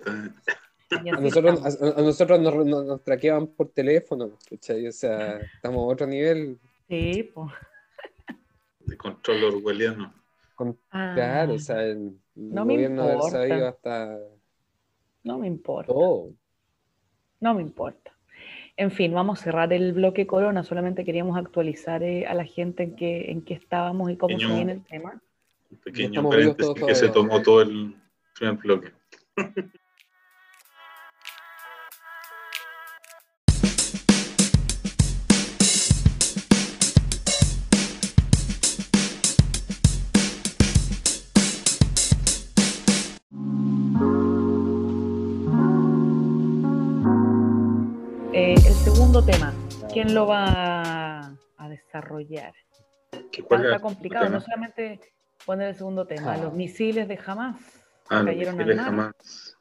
[0.90, 4.86] A nosotros, a, a nosotros nos, nos, nos traqueaban por teléfono, ¿cachai?
[4.88, 6.58] O sea, estamos a otro nivel.
[6.88, 7.50] Sí, pues.
[8.80, 10.12] de control orwelliano.
[10.54, 13.38] Con, Ah, claro, o sea, el, no me gobierno haber importa.
[13.38, 14.18] sabido hasta
[15.24, 15.92] no me importa.
[15.92, 16.30] todo.
[17.40, 18.12] No me importa.
[18.76, 20.62] En fin, vamos a cerrar el bloque corona.
[20.64, 24.44] Solamente queríamos actualizar eh, a la gente en qué, en qué estábamos y cómo se
[24.44, 25.20] Pequeño- viene el tema.
[25.70, 27.12] Un pequeño paréntesis que se todavía.
[27.12, 27.94] tomó todo el
[28.38, 28.92] primer bloque.
[49.26, 49.54] Tema,
[49.92, 51.20] ¿quién lo va
[51.56, 52.52] a, desarrollar?
[53.32, 55.00] ¿Qué, Está, complicado, no solamente
[55.46, 56.36] poner el segundo tema, Ah.
[56.36, 57.56] los misiles de Hamas
[58.10, 58.84] Ah, los cayeron al misiles mar.
[58.86, 59.56] jamás.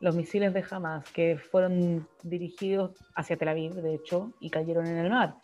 [0.00, 4.96] los misiles de Hamas que fueron dirigidos hacia Tel Aviv, de hecho, y cayeron en
[4.96, 5.36] el mar.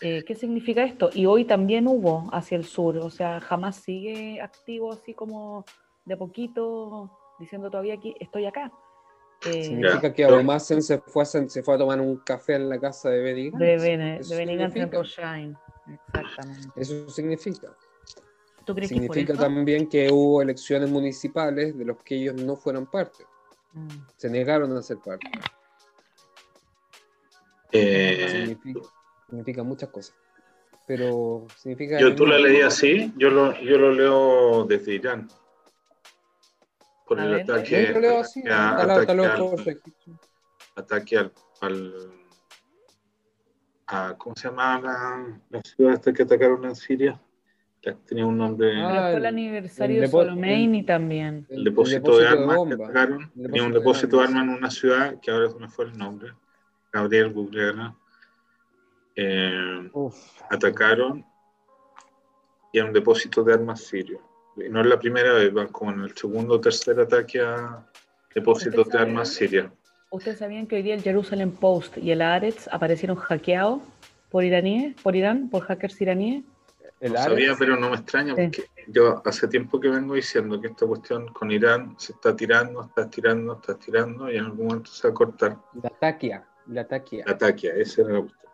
[0.00, 1.10] Eh, ¿Qué significa esto?
[1.12, 5.66] Y hoy también hubo hacia el sur, o sea, Hamas sigue activo así como
[6.06, 8.72] de a poquito, diciendo todavía que estoy acá.
[9.46, 12.78] Eh, Significa que Abumasen se fue, a, se fue a tomar un café en la
[12.78, 13.58] casa de Benny Gantz.
[13.58, 14.52] de Bene- de Benny.
[16.12, 16.68] Exactamente.
[16.76, 17.74] Eso significa.
[18.66, 19.42] ¿Tú crees que es por Significa eso?
[19.42, 23.24] también que hubo elecciones municipales de los que ellos no fueron parte.
[23.72, 23.88] Mm.
[24.16, 25.26] Se negaron a ser parte.
[27.72, 28.80] Eh, Significa,
[29.28, 30.14] significa muchas cosas.
[30.86, 32.00] Pero significa.
[32.00, 35.28] yo tú la leí así, yo lo, yo lo leo desde Irán.
[37.10, 38.76] Por A el ataque, a-
[40.76, 41.94] ataque al- al,
[43.88, 47.20] a- ¿cómo se llama la, la ciudad esta que atacaron en Siria?
[47.82, 51.44] Que tenía un nombre, Ah, fue el el- aniversario el de Solomeini también.
[51.50, 53.32] el depósito, de armas que atacaron.
[53.36, 54.42] El Tenía un depósito de depósito de armas.
[54.44, 56.32] en una ciudad que ahora se me fue el nombre,
[56.92, 57.98] Gabriel Guglielmo.
[59.16, 59.90] Eh,
[60.48, 61.26] atacaron
[62.72, 64.20] y era un depósito de armas sirio.
[64.56, 67.84] Y no es la primera vez, van como en el segundo o tercer ataque a
[68.34, 69.70] depósitos ¿Usted de armas sirias.
[70.10, 73.80] ¿Ustedes sabían que hoy día el Jerusalem Post y el Haaretz aparecieron hackeados
[74.28, 76.44] por iraníes, por Irán, por hackers iraníes?
[77.00, 78.42] El No Ares, sabía, pero no me extraña, Sí.
[78.42, 82.82] porque yo hace tiempo que vengo diciendo que esta cuestión con Irán se está tirando,
[82.82, 85.56] está estirando, está estirando y en algún momento se va a cortar.
[85.82, 86.44] la taquia.
[86.66, 87.24] La taquia.
[87.26, 88.49] La taquia, esa era la cuestión.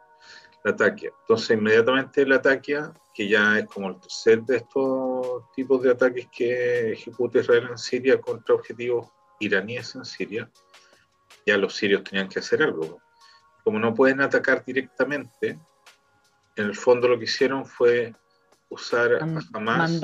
[0.66, 1.12] Latakia.
[1.20, 6.92] Entonces, inmediatamente Latakia, que ya es como el tercer de estos tipos de ataques que
[6.92, 10.50] ejecuta Israel en Siria contra objetivos iraníes en Siria,
[11.46, 13.00] ya los sirios tenían que hacer algo.
[13.62, 15.57] Como no pueden atacar directamente,
[16.57, 18.12] en el fondo lo que hicieron fue
[18.68, 19.24] usar a
[19.55, 20.00] Hamas.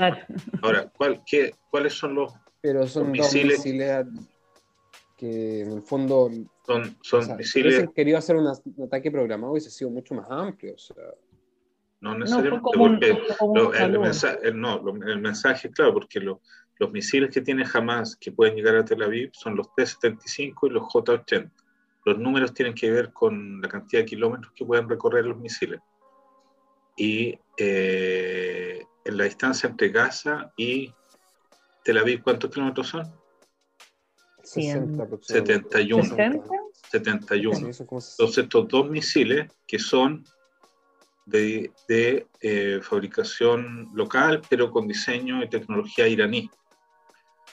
[0.63, 3.59] Ahora, ¿cuál, qué, ¿cuáles son los, Pero son misiles?
[3.59, 4.05] misiles
[5.23, 6.29] que en el fondo
[6.67, 7.81] son, son misiles.
[7.81, 8.49] Si querido hacer un
[8.85, 10.75] ataque programado hubiese sido mucho más amplio.
[10.75, 10.97] O sea.
[12.01, 12.61] No necesariamente,
[13.39, 16.41] porque el, mensaje, no, el mensaje, claro, porque los
[16.91, 20.83] misiles que tiene Hamas que pueden llegar a Tel Aviv son los T-75 y los
[20.89, 21.53] J-80.
[22.05, 25.81] Los números tienen que ver con la cantidad de kilómetros que pueden recorrer los misiles.
[26.97, 30.93] Y eh, en la distancia entre Gaza y
[31.85, 33.22] Tel Aviv, ¿cuántos kilómetros son?
[34.43, 36.05] 60 71.
[36.91, 37.57] 71.
[37.57, 40.25] Entonces, estos dos misiles que son
[41.27, 41.73] de,
[42.41, 46.51] eh, fabricación local, pero con diseño y tecnología iraní,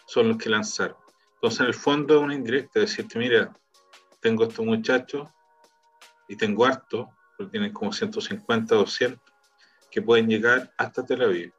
[0.08, 0.97] son los que lanzaron.
[1.36, 3.54] Entonces, en el fondo es una indirecta, decirte, mira,
[4.19, 5.30] tengo estos muchachos
[6.28, 9.21] y tengo harto, porque tienen como 150, 200,
[9.89, 11.54] que pueden llegar hasta Tel Aviv.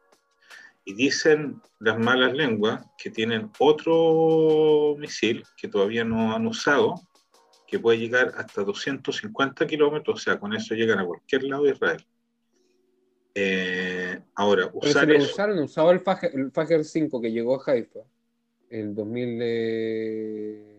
[0.85, 6.95] Y dicen las malas lenguas que tienen otro misil que todavía no han usado,
[7.67, 11.71] que puede llegar hasta 250 kilómetros, o sea, con eso llegan a cualquier lado de
[11.71, 12.05] Israel.
[13.35, 18.01] Eh, ahora, usar Pero si usaron, usado el Fajer, 5 que llegó a Haifa
[18.71, 20.70] el 2000.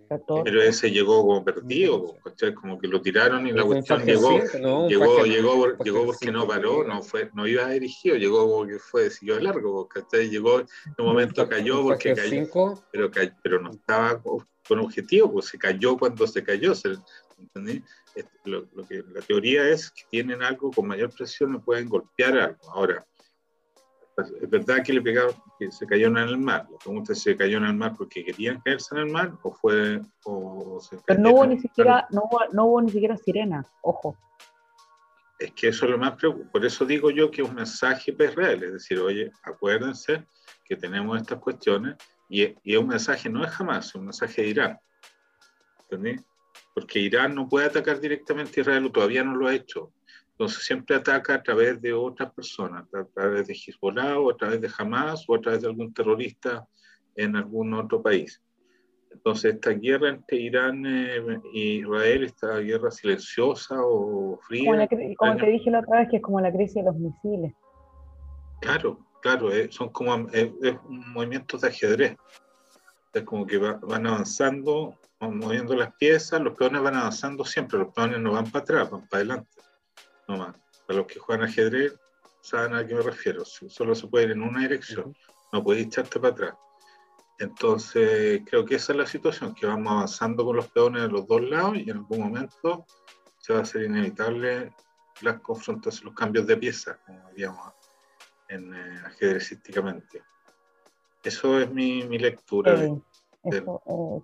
[0.44, 2.18] Pero ese llegó como perdido,
[2.56, 4.40] como que lo tiraron y la cuestión llegó,
[4.88, 9.10] llegó, llegó, llegó porque no paró, no fue, no iba dirigido, llegó como que fue,
[9.10, 12.46] siguió largo, Llegó en un momento cayó porque cayó,
[12.92, 13.10] pero,
[13.42, 16.74] pero no estaba con objetivo, pues se cayó cuando se cayó,
[17.40, 17.84] ¿entendí?
[18.44, 22.38] Lo, lo, que la teoría es que tienen algo con mayor presión y pueden golpear
[22.38, 22.72] algo.
[22.74, 23.06] Ahora,
[24.22, 26.68] es verdad que le pegaron, que se cayó en el mar.
[26.72, 29.34] La pregunta es si se cayó en el mar porque querían caerse en el mar
[29.44, 30.02] o fue.
[30.26, 34.18] O Pero no hubo, ni siquiera, no, hubo, no hubo ni siquiera sirena, ojo.
[35.40, 36.52] Es que eso es lo más preocupante.
[36.52, 38.64] Por eso digo yo que es un mensaje para Israel.
[38.64, 40.24] Es decir, oye, acuérdense
[40.64, 41.96] que tenemos estas cuestiones
[42.30, 44.80] y, y es un mensaje no es jamás, es un mensaje de Irán.
[45.90, 46.24] ¿Entendí?
[46.74, 49.92] Porque Irán no puede atacar directamente a Israel o todavía no lo ha hecho
[50.42, 54.60] entonces siempre ataca a través de otras personas, a través de Hezbollah o a través
[54.60, 56.68] de Hamas o a través de algún terrorista
[57.16, 58.42] en algún otro país.
[59.12, 61.22] Entonces esta guerra entre Irán e
[61.54, 64.88] Israel, esta guerra silenciosa o fría.
[65.16, 67.54] Como, te dije la otra vez, que es como la crisis de los misiles.
[68.62, 70.52] Claro, claro, eh, son como eh,
[70.88, 72.18] movimientos de ajedrez.
[73.14, 77.94] Es como que van avanzando, van moviendo las piezas, los peones van avanzando siempre, los
[77.94, 79.62] peones no van para atrás, van para adelante
[80.32, 80.56] no más.
[80.88, 81.96] Para los que juegan ajedrez,
[82.42, 83.46] saben a qué me refiero.
[83.46, 85.16] Solo se puede ir en una dirección,
[85.52, 86.54] no puedes echarte para atrás.
[87.40, 91.28] Entonces, creo que esa es la situación, que vamos avanzando con los peones de los
[91.28, 92.86] dos lados y en algún momento
[93.40, 94.74] se va a hacer inevitable
[95.22, 97.74] las confrontaciones, los cambios de piezas, como diríamos
[98.48, 100.22] en, eh, ajedrecísticamente.
[101.24, 102.84] Eso es mi, lectura.
[102.84, 104.24] Eh, yo,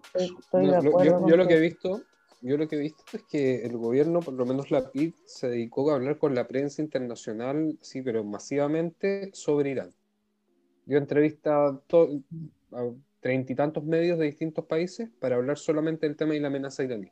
[1.38, 2.04] lo que he visto
[2.42, 5.50] yo lo que he visto es que el gobierno, por lo menos la PID, se
[5.50, 9.94] dedicó a hablar con la prensa internacional, sí, pero masivamente sobre Irán.
[10.86, 11.82] Dio entrevista a
[13.20, 16.84] treinta y tantos medios de distintos países para hablar solamente del tema y la amenaza
[16.84, 17.12] iraní.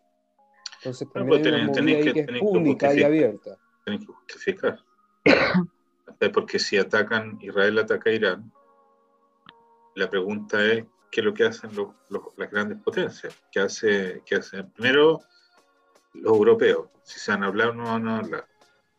[0.78, 3.58] Entonces también hay una movida que, es pública y abierta.
[3.84, 4.80] Tienen que justificar.
[6.34, 8.52] Porque si atacan, Israel ataca a Irán,
[9.96, 11.72] la pregunta es que es lo que hacen
[12.36, 15.22] las grandes potencias, que hace, que hacen primero
[16.14, 18.46] los europeos, si se han hablado no van a hablar.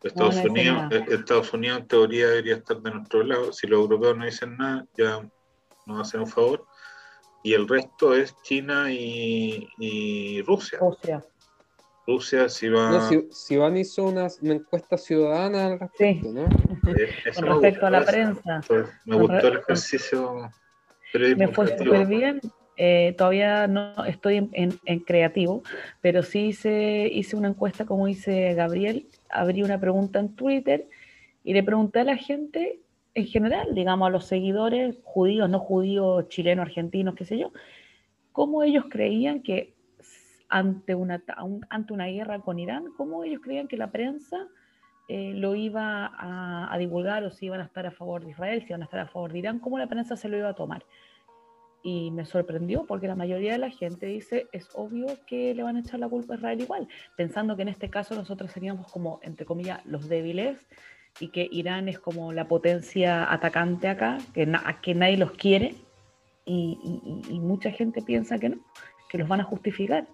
[0.01, 4.25] Estados, Unidos, Estados Unidos en teoría debería estar de nuestro lado, si los europeos no
[4.25, 5.29] dicen nada, ya
[5.85, 6.65] nos hacen un favor,
[7.43, 10.79] y el resto es China y, Rusia.
[10.79, 11.23] Rusia.
[12.07, 13.11] Rusia, si va...
[13.29, 16.47] si, van hizo una, encuesta ciudadana al respecto, ¿no?
[16.87, 18.61] Eh, Con respecto a la prensa.
[19.05, 20.49] me gustó el ejercicio
[21.13, 22.39] me fue súper bien.
[22.79, 25.63] Eh, todavía no estoy en, creativo,
[25.99, 30.87] pero sí hice, hice una encuesta como dice Gabriel, abrí una pregunta en Twitter
[31.43, 32.79] y le pregunté a la gente
[33.15, 37.51] en general, digamos a los seguidores judíos, no judíos, chilenos, argentinos, qué sé yo,
[38.31, 39.73] cómo ellos creían que
[40.47, 41.23] ante una,
[41.69, 44.47] ante una guerra con Irán, cómo ellos creían que la prensa
[45.07, 48.69] eh, lo iba a, divulgar o si iban a estar a favor de Israel, si
[48.69, 50.83] iban a estar a favor de Irán, cómo la prensa se lo iba a tomar.
[51.83, 55.77] y me sorprendió porque la mayoría de la gente dice, es obvio que le van
[55.77, 59.19] a echar la culpa a Israel igual, pensando que en este caso nosotros seríamos como,
[59.23, 60.59] entre comillas, los débiles
[61.19, 65.75] y que Irán es como la potencia atacante acá, que, que nadie los quiere
[66.47, 68.57] y, mucha gente piensa que no,
[69.09, 70.07] que los van a justificar.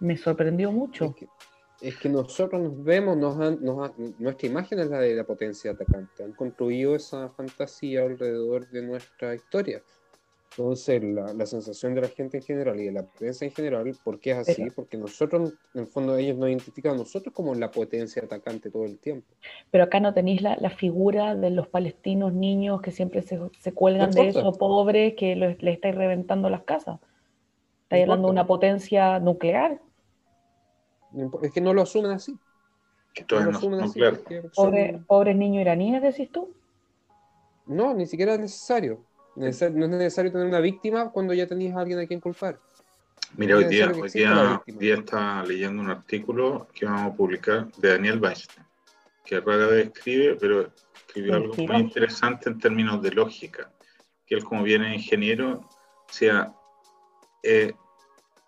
[0.00, 1.14] Me sorprendió mucho.
[2.08, 6.22] Nosotros nos vemos, nos nuestra imagen es la de la potencia atacante.
[6.22, 9.82] Han construido esa fantasía alrededor de nuestra historia.
[10.50, 13.92] Entonces, la, la, sensación de la gente en general y de la prensa en general,
[14.02, 14.70] ¿por qué es así?
[14.70, 18.86] Porque nosotros, en el fondo, ellos nos identifican a nosotros como la potencia atacante todo
[18.86, 19.26] el tiempo.
[19.70, 23.72] Pero acá no tenéis la, la figura de los palestinos niños que siempre se, se
[23.72, 27.00] cuelgan de eso, pobres, que le estáis reventando las casas.
[27.82, 29.80] Estáis hablando de una potencia nuclear.
[31.42, 32.38] Es que no lo asumen así.
[33.14, 34.00] Que no lo asumen así.
[35.06, 36.54] pobres niños iraníes, decís tú.
[37.66, 39.04] No, ni siquiera es necesario
[39.36, 42.58] no es necesario tener una víctima cuando ya tenías a alguien a quien culpar.
[43.36, 47.90] Mira, hoy día, hoy día, día, está leyendo un artículo que vamos a publicar de
[47.90, 48.64] Daniel Weinstein,
[49.24, 53.70] que rara vez escribe, pero escribió algo muy interesante en términos de lógica,
[54.24, 55.68] que él como viene ingeniero,
[56.08, 56.54] sea,
[57.42, 57.74] eh,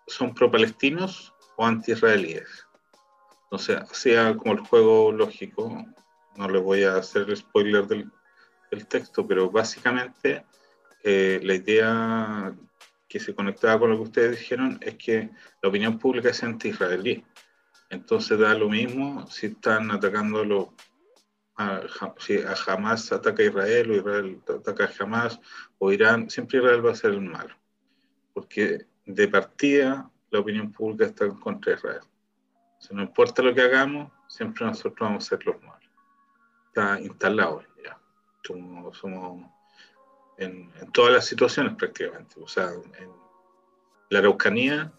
[0.07, 2.65] son pro-palestinos o anti-israelíes.
[3.51, 3.85] O sea,
[4.37, 5.85] como el juego lógico,
[6.37, 8.09] no le voy a hacer el spoiler del,
[8.87, 10.45] texto, pero básicamente
[11.03, 12.55] eh, la idea
[13.09, 17.25] que se conectaba con lo que ustedes dijeron es que la opinión pública es anti-israelí.
[17.89, 20.67] Entonces da lo mismo si están atacando a los
[21.57, 21.81] a,
[22.19, 25.41] si a Hamas ataca a Israel o Israel ataca a Hamas
[25.77, 27.53] o Irán, siempre Israel va a ser el malo.
[28.33, 32.01] Porque de partida la opinión pública está en contra de Israel.
[32.89, 35.89] O no importa lo que hagamos, siempre nosotros vamos a ser los malos.
[36.67, 37.99] Está instalado ya.
[38.43, 39.45] somos
[40.37, 42.35] en, todas las situaciones prácticamente.
[42.39, 43.11] O sea, en
[44.09, 44.91] la Araucanía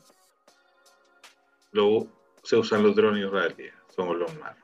[1.72, 2.08] luego
[2.42, 4.58] se usan los drones israelíes, somos los malos.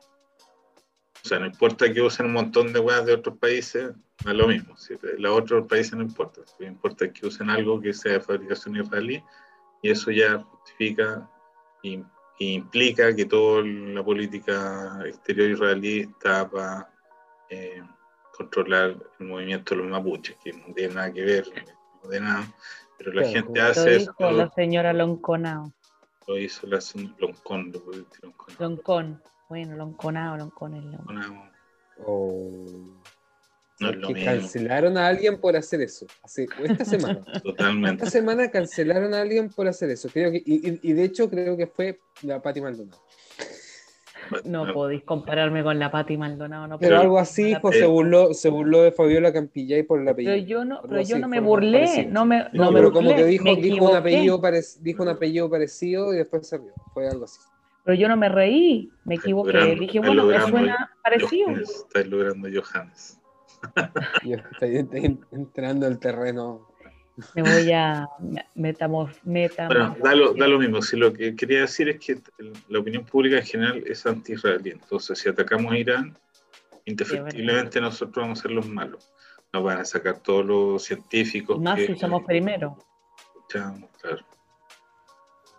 [1.24, 3.92] O sea, no importa que usen un montón de weas de otros países,
[4.24, 4.76] no es lo mismo.
[4.76, 6.40] Si los otros países no importa.
[6.40, 9.22] Lo que importa que usen algo que sea de fabricación israelí
[9.86, 11.30] y eso ya justifica
[11.84, 12.02] e
[12.38, 16.90] implica que toda la política exterior israelí está para
[17.48, 17.80] eh,
[18.36, 21.44] controlar el movimiento de los mapuches, que no tiene nada que ver,
[22.02, 22.52] no de nada,
[22.98, 24.14] pero la gente hace eso.
[24.18, 25.72] Lo la señora Lonconao.
[26.26, 27.72] Lo hizo la señora Loncón,
[28.58, 29.22] Loncón.
[29.48, 31.48] Bueno, Lonconao, Loncón es Lonconao.
[32.04, 32.66] Oh.
[33.78, 36.06] No es lo que cancelaron a alguien por hacer eso.
[36.22, 37.20] Hace, esta semana.
[37.42, 38.04] Totalmente.
[38.04, 40.08] Esta semana cancelaron a alguien por hacer eso.
[40.12, 43.02] Creo que, y, y de hecho creo que fue la Pati Maldonado.
[44.44, 46.66] No podéis compararme con la Pati Maldonado.
[46.66, 50.34] No pero algo así, pues, se burló, se burló de Fabiola Campillay por el apellido.
[50.34, 53.24] Pero yo no, pero yo no me burlé, no me, no, no pero como que
[53.24, 54.40] dijo, dijo un, apellido
[54.80, 56.72] dijo un apellido parecido y después se rió.
[56.92, 57.40] Fue algo así.
[57.84, 59.76] Pero yo no me reí, me equivoqué.
[59.76, 61.50] Dije, bueno, me suena parecido.
[61.50, 63.20] Estáis logrando Johannes.
[64.24, 66.68] Yo estoy, estoy entrando al terreno
[67.34, 68.08] me voy a
[68.54, 69.66] metamos, meta.
[69.66, 70.82] Bueno, da lo, da lo, mismo.
[70.82, 72.20] Si lo que quería decir es que
[72.68, 74.70] la opinión pública en general es anti-israelí.
[74.70, 76.18] Entonces, si atacamos a Irán,
[76.84, 79.10] indefectiblemente nosotros vamos a ser los malos.
[79.52, 81.58] Nos van a sacar todos los científicos.
[81.58, 82.76] Más si somos primero.
[83.48, 84.26] claro.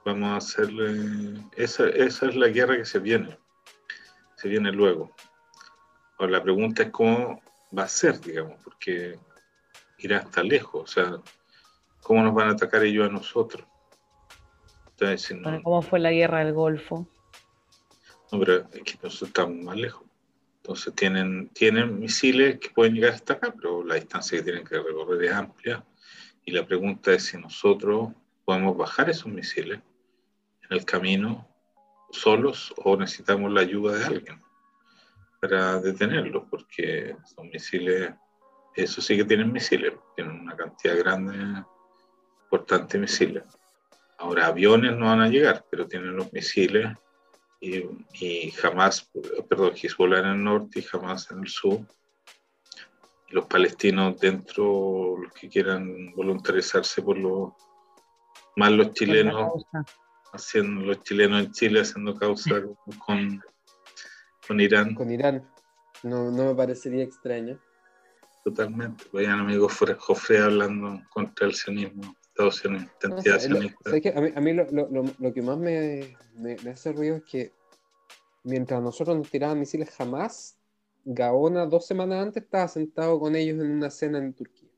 [0.05, 1.41] Vamos a hacerle.
[1.55, 3.35] Esa, esa es la guerra que se viene.
[4.35, 5.11] Se viene luego.
[6.19, 7.41] Ahora, la pregunta es cómo
[7.75, 9.17] va a ser, digamos, porque
[9.97, 10.83] Irán está lejos.
[10.83, 11.21] O sea,
[12.07, 13.67] ¿Cómo nos van a atacar ellos a nosotros?
[15.61, 17.05] ¿Cómo fue la guerra del Golfo?
[18.31, 20.07] No, pero es que nosotros estamos más lejos.
[20.61, 24.77] Entonces tienen, tienen misiles que pueden llegar hasta acá, pero la distancia que tienen que
[24.77, 25.85] recorrer es amplia.
[26.45, 28.13] Y la pregunta es si nosotros
[28.45, 29.81] podemos bajar esos misiles
[30.61, 31.45] en el camino
[32.11, 34.46] solos o necesitamos la ayuda de alguien
[35.47, 38.13] para detenerlos, porque son misiles,
[38.75, 41.63] eso sí que tienen misiles, tienen una cantidad grande
[42.43, 43.43] importantes misiles.
[44.17, 46.91] Ahora, aviones no van a llegar, pero tienen los misiles
[47.61, 49.09] y, jamás,
[49.49, 51.79] perdón, Hezbollah en el norte y jamás en el sur.
[53.29, 57.53] Y los palestinos dentro, los que quieran voluntarizarse por los,
[58.57, 59.65] más los chilenos,
[60.33, 62.61] haciendo los chilenos en Chile haciendo causa
[63.05, 63.41] con,
[64.47, 64.95] con Irán.
[64.95, 65.47] Con Irán,
[66.03, 67.59] no, no me parecería extraño.
[68.43, 72.15] Totalmente, vayan amigos Jofre hablando contra el sionismo
[74.35, 76.15] a mí, lo, que más me,
[76.71, 77.53] hace ruido es que
[78.43, 80.57] mientras nosotros nos tiraban misiles jamás,
[81.05, 84.69] Gaona dos semanas antes estaba sentado con ellos en una cena en Turquía.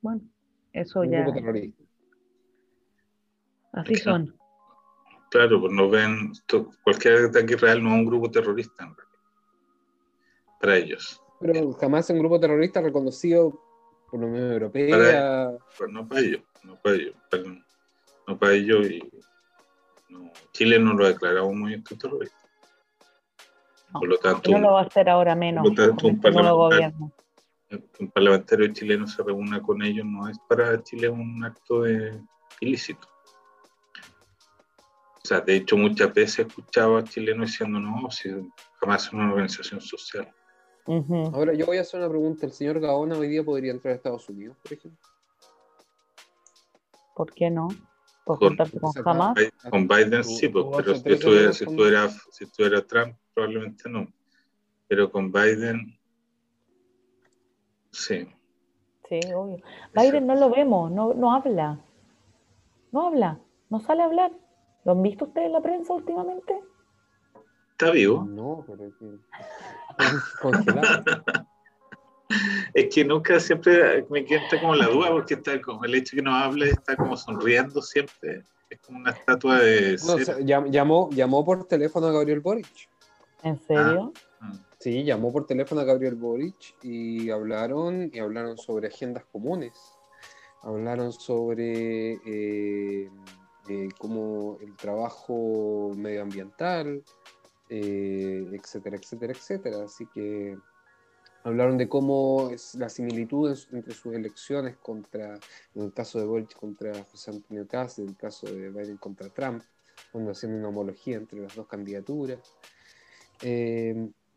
[0.00, 0.22] Bueno,
[0.72, 1.22] eso Un ya.
[1.22, 1.82] grupo terrorista.
[3.72, 4.26] Así Claro.
[4.26, 4.43] son.
[5.34, 6.30] Claro, pues no ven,
[6.84, 9.18] cualquier ataque israel no es un grupo terrorista en realidad.
[10.60, 11.20] Para ellos.
[11.40, 13.60] Pero jamás un grupo terrorista reconocido
[14.08, 15.50] por la Unión Europea.
[15.76, 17.16] Pues no para ellos, no para ellos.
[17.28, 17.42] para-
[18.28, 19.00] no para ellos y
[20.08, 22.38] no, Chile no lo ha declarado un movimiento terrorista.
[23.92, 26.12] No, Por lo tanto, No lo va a hacer ahora menos Por lo tanto, un
[26.14, 27.10] este parlamentario-
[27.98, 32.22] un parlamentario chileno se reúna con ellos no es para Chile un acto de
[32.60, 33.08] ilícito.
[35.24, 38.28] O sea, de hecho, muchas veces he escuchado a chilenos diciendo no, si
[38.78, 40.30] jamás es una organización social.
[40.86, 41.30] Ujú.
[41.34, 42.44] Ahora yo voy a hacer una pregunta.
[42.44, 45.00] ¿El señor Gaona hoy día podría entrar a Estados Unidos, por ejemplo?
[47.16, 47.68] ¿Por qué no?
[48.26, 49.34] ¿Por Con- con?
[49.34, 53.16] Bi- Con Biden Tú- sí, pues, tú pero si semanas si, estuviera, si estuviera Trump,
[53.32, 54.06] probablemente no.
[54.88, 55.98] Pero con Biden,
[57.92, 58.28] sí.
[59.08, 59.56] Sí, obvio.
[59.94, 61.80] Biden no lo vemos, no, no habla.
[62.92, 64.32] No habla, no sale a hablar.
[64.84, 66.60] ¿Lo han visto ustedes en la prensa últimamente?
[67.72, 68.24] Está vivo.
[68.24, 69.18] No, pero es que...
[72.74, 76.22] Es que nunca siempre me queda como la duda porque está como el hecho que
[76.22, 78.44] no hable está como sonriendo siempre.
[78.70, 82.88] Es como una estatua de No, o sea, llamó, llamó por teléfono a Gabriel Boric.
[83.42, 84.12] ¿En serio?
[84.40, 84.52] Ah,
[84.84, 89.72] Sí, llamó por teléfono a Gabriel Boric y hablaron, y hablaron sobre agendas comunes.
[90.60, 93.10] Hablaron sobre eh,
[93.68, 97.02] eh, cómo el trabajo medioambiental,
[97.68, 99.84] eh, etcétera, etcétera, etcétera.
[99.84, 100.58] Así que
[101.44, 105.34] hablaron de cómo es la similitud en- entre sus elecciones contra,
[105.74, 109.28] en el caso de Boric contra José Antonio Cast, en el caso de Biden contra
[109.30, 109.62] Trump,
[110.12, 112.56] cuando haciendo una homología entre las dos candidaturas.
[113.42, 113.94] Eh,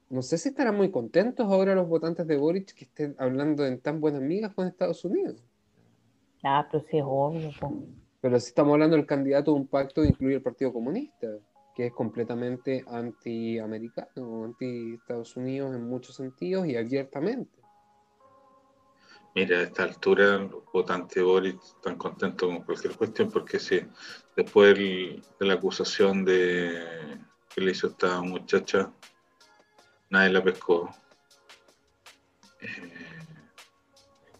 [0.09, 3.79] no sé si estarán muy contentos ahora los votantes de Boric que estén hablando en
[3.79, 5.43] tan buenas migas con Estados Unidos.
[6.43, 7.51] Ah, pero sí es obvio.
[7.59, 7.73] po.
[8.21, 11.27] Pero si estamos hablando del candidato de un pacto que incluye el Partido Comunista,
[11.75, 17.61] que es completamente antiamericano, anti-Estados Unidos en muchos sentidos y abiertamente.
[19.35, 23.79] Mira, a esta altura los votantes de Boris están contentos con cualquier cuestión porque si
[24.35, 27.19] después del- de la acusación de
[27.53, 28.91] que le hizo esta muchacha,
[30.09, 30.89] nadie la pescó.
[32.61, 32.93] Eh,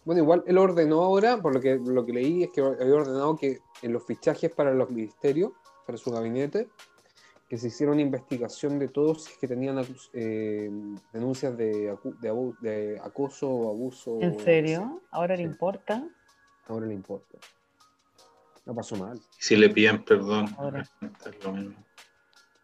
[0.04, 3.36] Bueno, igual él ordenó ahora, por lo que, lo que leí, es que había ordenado
[3.36, 5.52] que en los fichajes para los ministerios,
[5.86, 6.68] para su gabinete,
[7.48, 10.70] que se hiciera una investigación de todos si es que tenían eh,
[11.12, 14.18] denuncias de, acu- de, abu- de acoso o abuso.
[14.20, 15.00] ¿En serio?
[15.10, 16.06] ¿Ahora le importa?
[16.66, 17.38] Ahora le importa.
[18.66, 19.18] No pasó mal.
[19.38, 20.82] si le piden perdón, Ahora.
[20.82, 21.84] es lo mismo.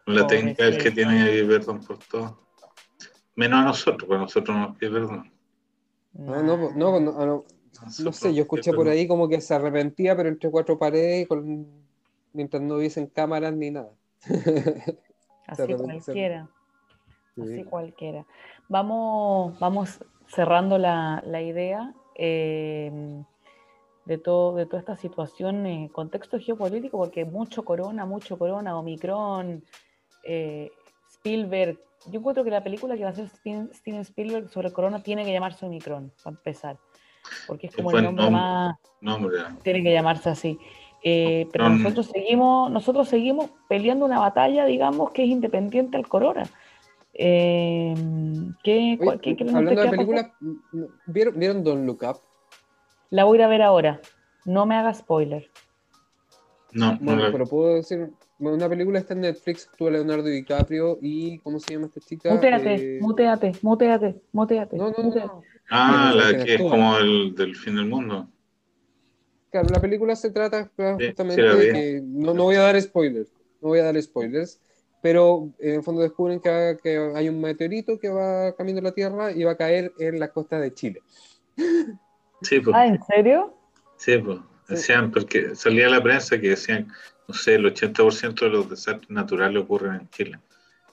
[0.05, 2.45] La técnica es que tiene que pedir perdón por todo.
[3.33, 5.33] Menos a nosotros, porque a nosotros nos pide perdón.
[6.19, 7.45] Ah, no, no, no, no,
[8.03, 11.67] no, sé, yo escuché por ahí como que se arrepentía, pero entre cuatro paredes, con,
[12.33, 13.91] mientras no hubiesen cámaras ni nada.
[15.47, 16.49] Así cualquiera.
[17.35, 17.41] Sí.
[17.41, 18.25] Así cualquiera.
[18.69, 22.91] Vamos, vamos cerrando la, la idea eh,
[24.05, 29.63] de, todo, de toda esta situación, eh, contexto geopolítico, porque mucho corona, mucho corona, Omicron,
[30.23, 30.71] eh,
[31.11, 31.79] Spielberg.
[32.07, 35.25] Yo encuentro que la película que va a hacer Steven Steven Spielberg sobre corona tiene
[35.25, 36.77] que llamarse Omicron, para empezar,
[37.47, 38.41] porque es como el nombre nombre.
[38.41, 40.59] más No, hombre, tiene que llamarse así.
[41.03, 41.77] Eh, pero No, no.
[41.77, 46.43] nosotros seguimos, nosotros seguimos peleando una batalla, digamos, que es independiente al corona.
[47.13, 47.93] Eh,
[48.63, 50.31] ¿qué, Oye, hablando de películas,
[51.05, 52.17] ¿vieron, ¿vieron Don't Look Up?
[53.09, 54.01] La voy a ir a ver ahora.
[54.45, 55.49] No me haga spoiler.
[56.73, 60.97] no, no Bueno, pero puedo decir, bueno, una película está en Netflix, actúa Leonardo DiCaprio
[61.01, 62.33] y, ¿cómo se llama esta chica?
[62.33, 64.75] Muteate, Eh, muteate, muteate, muteate.
[64.75, 65.27] No, no, no, muteate.
[65.27, 65.43] no.
[65.69, 68.29] Ah, Sí, la que que es como el del fin del mundo.
[69.51, 71.65] Claro, la película se trata Sí, justamente sí la vi.
[71.67, 74.59] de que no, no voy a dar spoilers, no voy a dar spoilers,
[75.01, 78.91] pero en el fondo descubren que, que hay un meteorito que va camino a la
[78.91, 81.01] Tierra y va a caer en la costa de Chile.
[82.41, 82.75] Sí, pues.
[82.75, 83.55] Ah, ¿en serio?
[83.97, 84.39] Sí, pues.
[84.67, 86.87] Decían, porque salía la prensa que decían,
[87.27, 90.39] no sé, el 80% de los desastres naturales ocurren en Chile.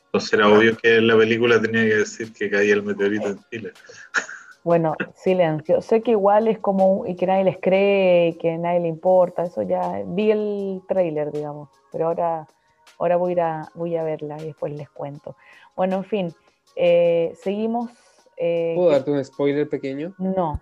[0.06, 3.72] Entonces era obvio que la película tenía que decir que caía el meteorito en Chile.
[4.64, 5.80] Bueno, silencio.
[5.82, 9.42] Sé que igual es como y que nadie les cree, y que nadie le importa.
[9.42, 11.68] Eso ya vi el tráiler, digamos.
[11.90, 12.46] Pero ahora,
[12.98, 15.36] ahora voy a voy a verla y después les cuento.
[15.74, 16.34] Bueno, en fin,
[16.76, 17.90] eh, seguimos.
[18.36, 20.14] eh, ¿Puedo darte un spoiler pequeño?
[20.18, 20.60] No,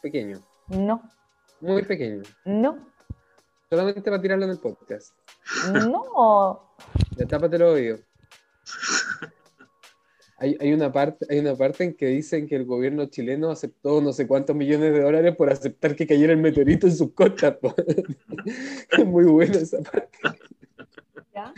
[0.00, 1.02] Pequeño, no,
[1.60, 2.22] muy pequeño.
[2.44, 2.78] no,
[3.68, 5.12] Solamente para tirarlo en el podcast.
[5.74, 6.62] no.
[7.16, 8.00] Ya tápate los oídos.
[10.38, 14.00] Hay, hay, una parte, hay una parte en que dicen que el gobierno chileno aceptó
[14.02, 17.56] no sé cuántos millones de dólares por aceptar que cayera el meteorito en sus costas.
[18.90, 20.18] es muy buena esa parte.
[21.34, 21.54] Ya,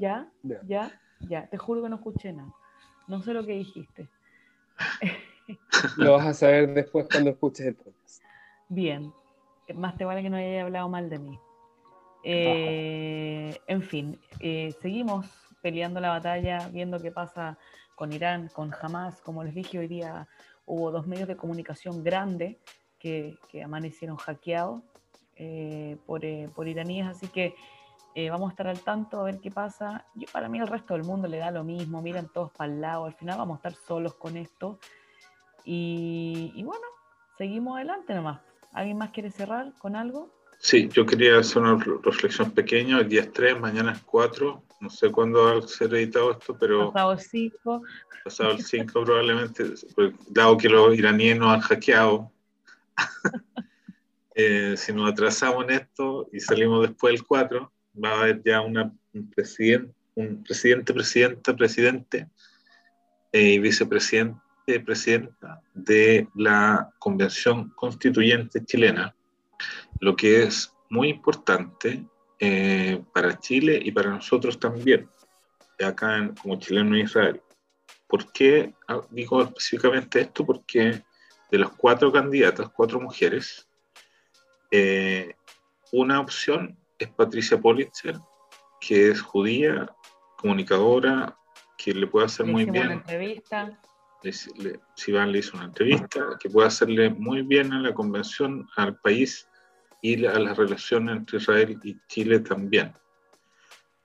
[0.00, 0.32] ya,
[0.66, 1.46] ya, ya.
[1.48, 2.52] Te juro que no escuché nada.
[3.06, 4.08] No sé lo que dijiste.
[5.96, 8.22] Lo vas a saber después cuando escuches el podcast.
[8.68, 9.12] Bien.
[9.74, 11.38] Más te vale que no haya hablado mal de mí.
[12.24, 15.26] Eh, en fin, eh, seguimos
[15.62, 17.56] peleando la batalla, viendo qué pasa
[17.96, 19.20] con Irán, con Hamas.
[19.20, 20.28] Como les dije, hoy día
[20.64, 22.58] hubo dos medios de comunicación grandes
[23.00, 24.82] que, amanecieron hackeados
[25.34, 26.22] eh, por,
[26.54, 27.54] por, iraníes, así que
[28.30, 30.06] vamos a estar al tanto a ver qué pasa.
[30.14, 32.80] Yo, para mí el resto del mundo le da lo mismo, miran todos para el
[32.80, 34.78] lado, al final vamos a estar solos con esto.
[35.64, 36.86] Y, y bueno,
[37.36, 38.40] seguimos adelante nomás.
[38.72, 40.30] ¿Alguien más quiere cerrar con algo?
[40.58, 43.00] Sí, yo quería hacer una reflexión pequeña.
[43.00, 44.62] El día es 3, mañana es 4.
[44.80, 46.92] No sé cuándo va a ser editado esto, pero.
[46.92, 47.82] Pasado el 5.
[48.24, 49.64] Pasado el 5, probablemente.
[50.28, 52.32] Dado que los iraníes nos han hackeado.
[54.34, 58.60] eh, si nos atrasamos en esto y salimos después del 4, va a haber ya
[58.60, 62.28] una, un, presidente, un presidente, presidenta, presidente
[63.32, 64.40] eh, y vicepresidente,
[64.84, 69.14] presidenta de la Convención Constituyente chilena
[70.00, 72.06] lo que es muy importante
[72.38, 75.08] eh, para Chile y para nosotros también,
[75.84, 77.40] acá como chileno en Israel.
[78.06, 80.44] ¿Por qué ah, digo específicamente esto?
[80.44, 81.02] Porque
[81.50, 83.68] de las cuatro candidatas, cuatro mujeres,
[84.70, 85.34] eh,
[85.92, 88.16] una opción es Patricia Politzer,
[88.80, 89.94] que es judía,
[90.36, 91.36] comunicadora,
[91.76, 92.86] que le puede hacer muy bien.
[92.86, 93.80] Una entrevista.
[94.96, 98.98] Si van le hizo una entrevista, que puede hacerle muy bien a la convención, al
[98.98, 99.48] país
[100.06, 102.92] y a las relaciones entre Israel y Chile también.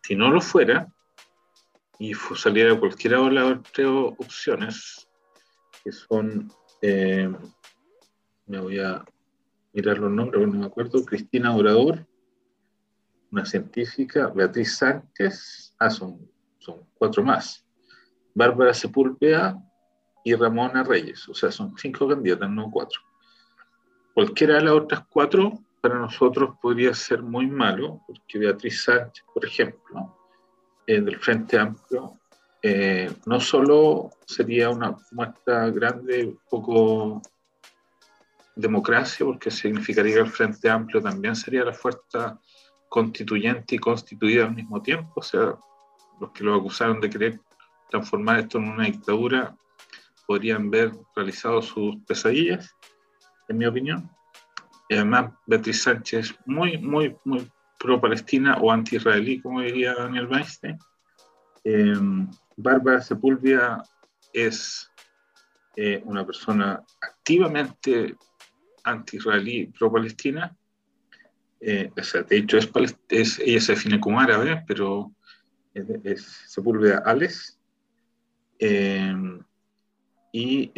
[0.01, 0.91] Si no lo fuera,
[1.99, 5.07] y saliera cualquiera de las tres opciones,
[5.83, 7.31] que son, eh,
[8.47, 9.05] me voy a
[9.73, 12.07] mirar los nombres, no me acuerdo, Cristina Orador,
[13.31, 16.27] una científica, Beatriz Sánchez, ah, son,
[16.57, 17.63] son cuatro más,
[18.33, 19.55] Bárbara Sepúlveda
[20.23, 22.99] y Ramona Reyes, o sea, son cinco candidatas, no cuatro.
[24.15, 29.43] Cualquiera de las otras cuatro para nosotros podría ser muy malo, porque Beatriz Sánchez, por
[29.43, 30.15] ejemplo,
[30.85, 32.19] del Frente Amplio,
[32.61, 37.21] eh, no solo sería una muestra grande, poco
[38.55, 42.39] democracia, porque significaría que el Frente Amplio también sería la fuerza
[42.87, 45.57] constituyente y constituida al mismo tiempo, o sea,
[46.19, 47.39] los que lo acusaron de querer
[47.89, 49.55] transformar esto en una dictadura
[50.27, 52.75] podrían ver realizado sus pesadillas,
[53.47, 54.11] en mi opinión
[54.91, 60.77] y además Beatriz Sánchez muy, muy, muy pro-palestina o anti-israelí, como diría Daniel Weinstein.
[61.63, 61.93] Eh,
[62.57, 63.83] Bárbara Sepúlveda
[64.33, 64.91] es
[65.77, 68.17] eh, una persona activamente
[68.83, 70.53] anti-israelí, pro-palestina.
[71.61, 71.89] Eh,
[72.27, 75.09] de hecho, es, ella se define como árabe, pero
[75.73, 77.57] es, es Sepúlveda Ales.
[80.33, 80.71] y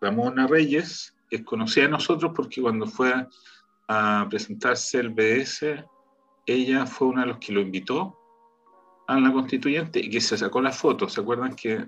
[0.00, 3.26] Ramona Reyes es conocida de nosotros porque cuando fue
[3.88, 5.84] a, presentarse el BS,
[6.46, 8.18] ella fue una de los que lo invitó
[9.06, 11.08] a la constituyente y que se sacó la foto.
[11.08, 11.86] ¿Se acuerdan que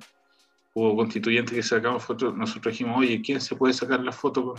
[0.74, 2.36] hubo constituyentes que sacaban fotos?
[2.36, 4.54] Nosotros dijimos, oye, ¿quién se puede sacar la foto?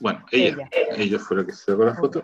[0.00, 2.22] Bueno, ella, ella, fue la que se sacó la foto.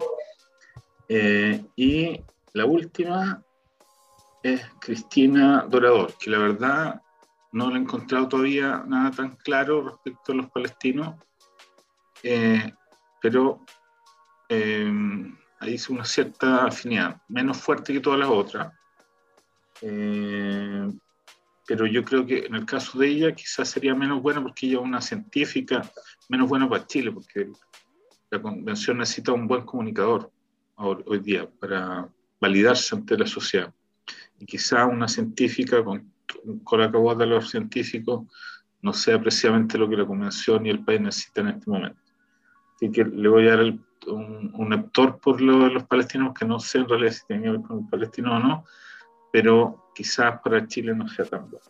[1.09, 2.21] Eh, y
[2.53, 3.43] la última
[4.43, 7.03] es Cristina Dorador, que la verdad
[7.53, 11.15] no le he encontrado todavía nada tan claro respecto a los palestinos
[12.23, 12.73] eh,
[13.21, 13.65] pero
[14.49, 14.93] eh,
[15.61, 18.73] ahí es una cierta afinidad, menos fuerte que todas las otras.
[19.83, 20.89] Eh,
[21.67, 24.79] pero yo creo que en el caso de ella quizás sería menos buena porque ella
[24.79, 25.83] es una científica,
[26.29, 27.51] menos buena para Chile, porque
[28.31, 30.33] la convención necesita un buen comunicador
[30.77, 32.09] hoy día para
[32.41, 33.73] validarse ante la sociedad.
[34.39, 36.13] Y quizá una científica con,
[36.65, 38.27] con la de los científicos
[38.81, 42.08] no sea precisamente lo que la convención y el país necesitan en este momento.
[42.79, 43.65] Así que le voy a dar
[44.07, 47.43] un, un, actor por lo de los palestinos, que no sé en realidad si tiene
[47.43, 48.65] que ver con el palestino o no,
[49.33, 51.67] pero quizás para Chile no sea tan bueno.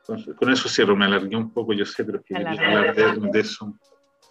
[0.00, 3.74] Entonces, con eso cierro, me alargué un poco, yo sé, pero quería hablar de, eso.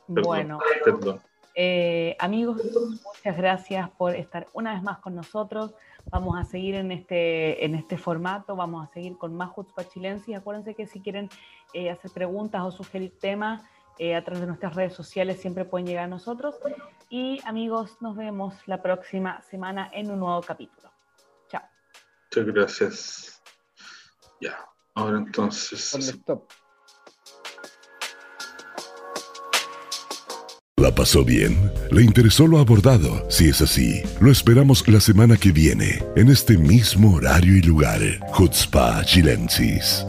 [0.08, 1.22] bueno, perdón.
[1.54, 2.60] Eh, amigos,
[3.06, 5.76] muchas gracias por estar una vez más con nosotros.
[6.10, 10.36] Vamos a seguir en este, en este formato, vamos a seguir con más Jutzpa Chilensis.
[10.36, 11.30] Acuérdense que si quieren
[11.74, 13.62] eh, hacer preguntas o sugerir temas,
[14.00, 16.56] eh, a través de nuestras redes sociales siempre pueden llegar a nosotros.
[17.10, 20.90] Y amigos, nos vemos la próxima semana en un nuevo capítulo.
[21.50, 21.64] Chao.
[22.32, 23.42] Muchas gracias.
[24.40, 24.58] Ya.
[24.96, 26.18] Ahora entonces.
[30.78, 31.70] ¿La pasó bien?
[31.92, 33.30] ¿Le interesó lo abordado?
[33.30, 38.00] Si es así, lo esperamos la semana que viene, en este mismo horario y lugar.
[38.32, 40.06] Jutzpa Chilensis.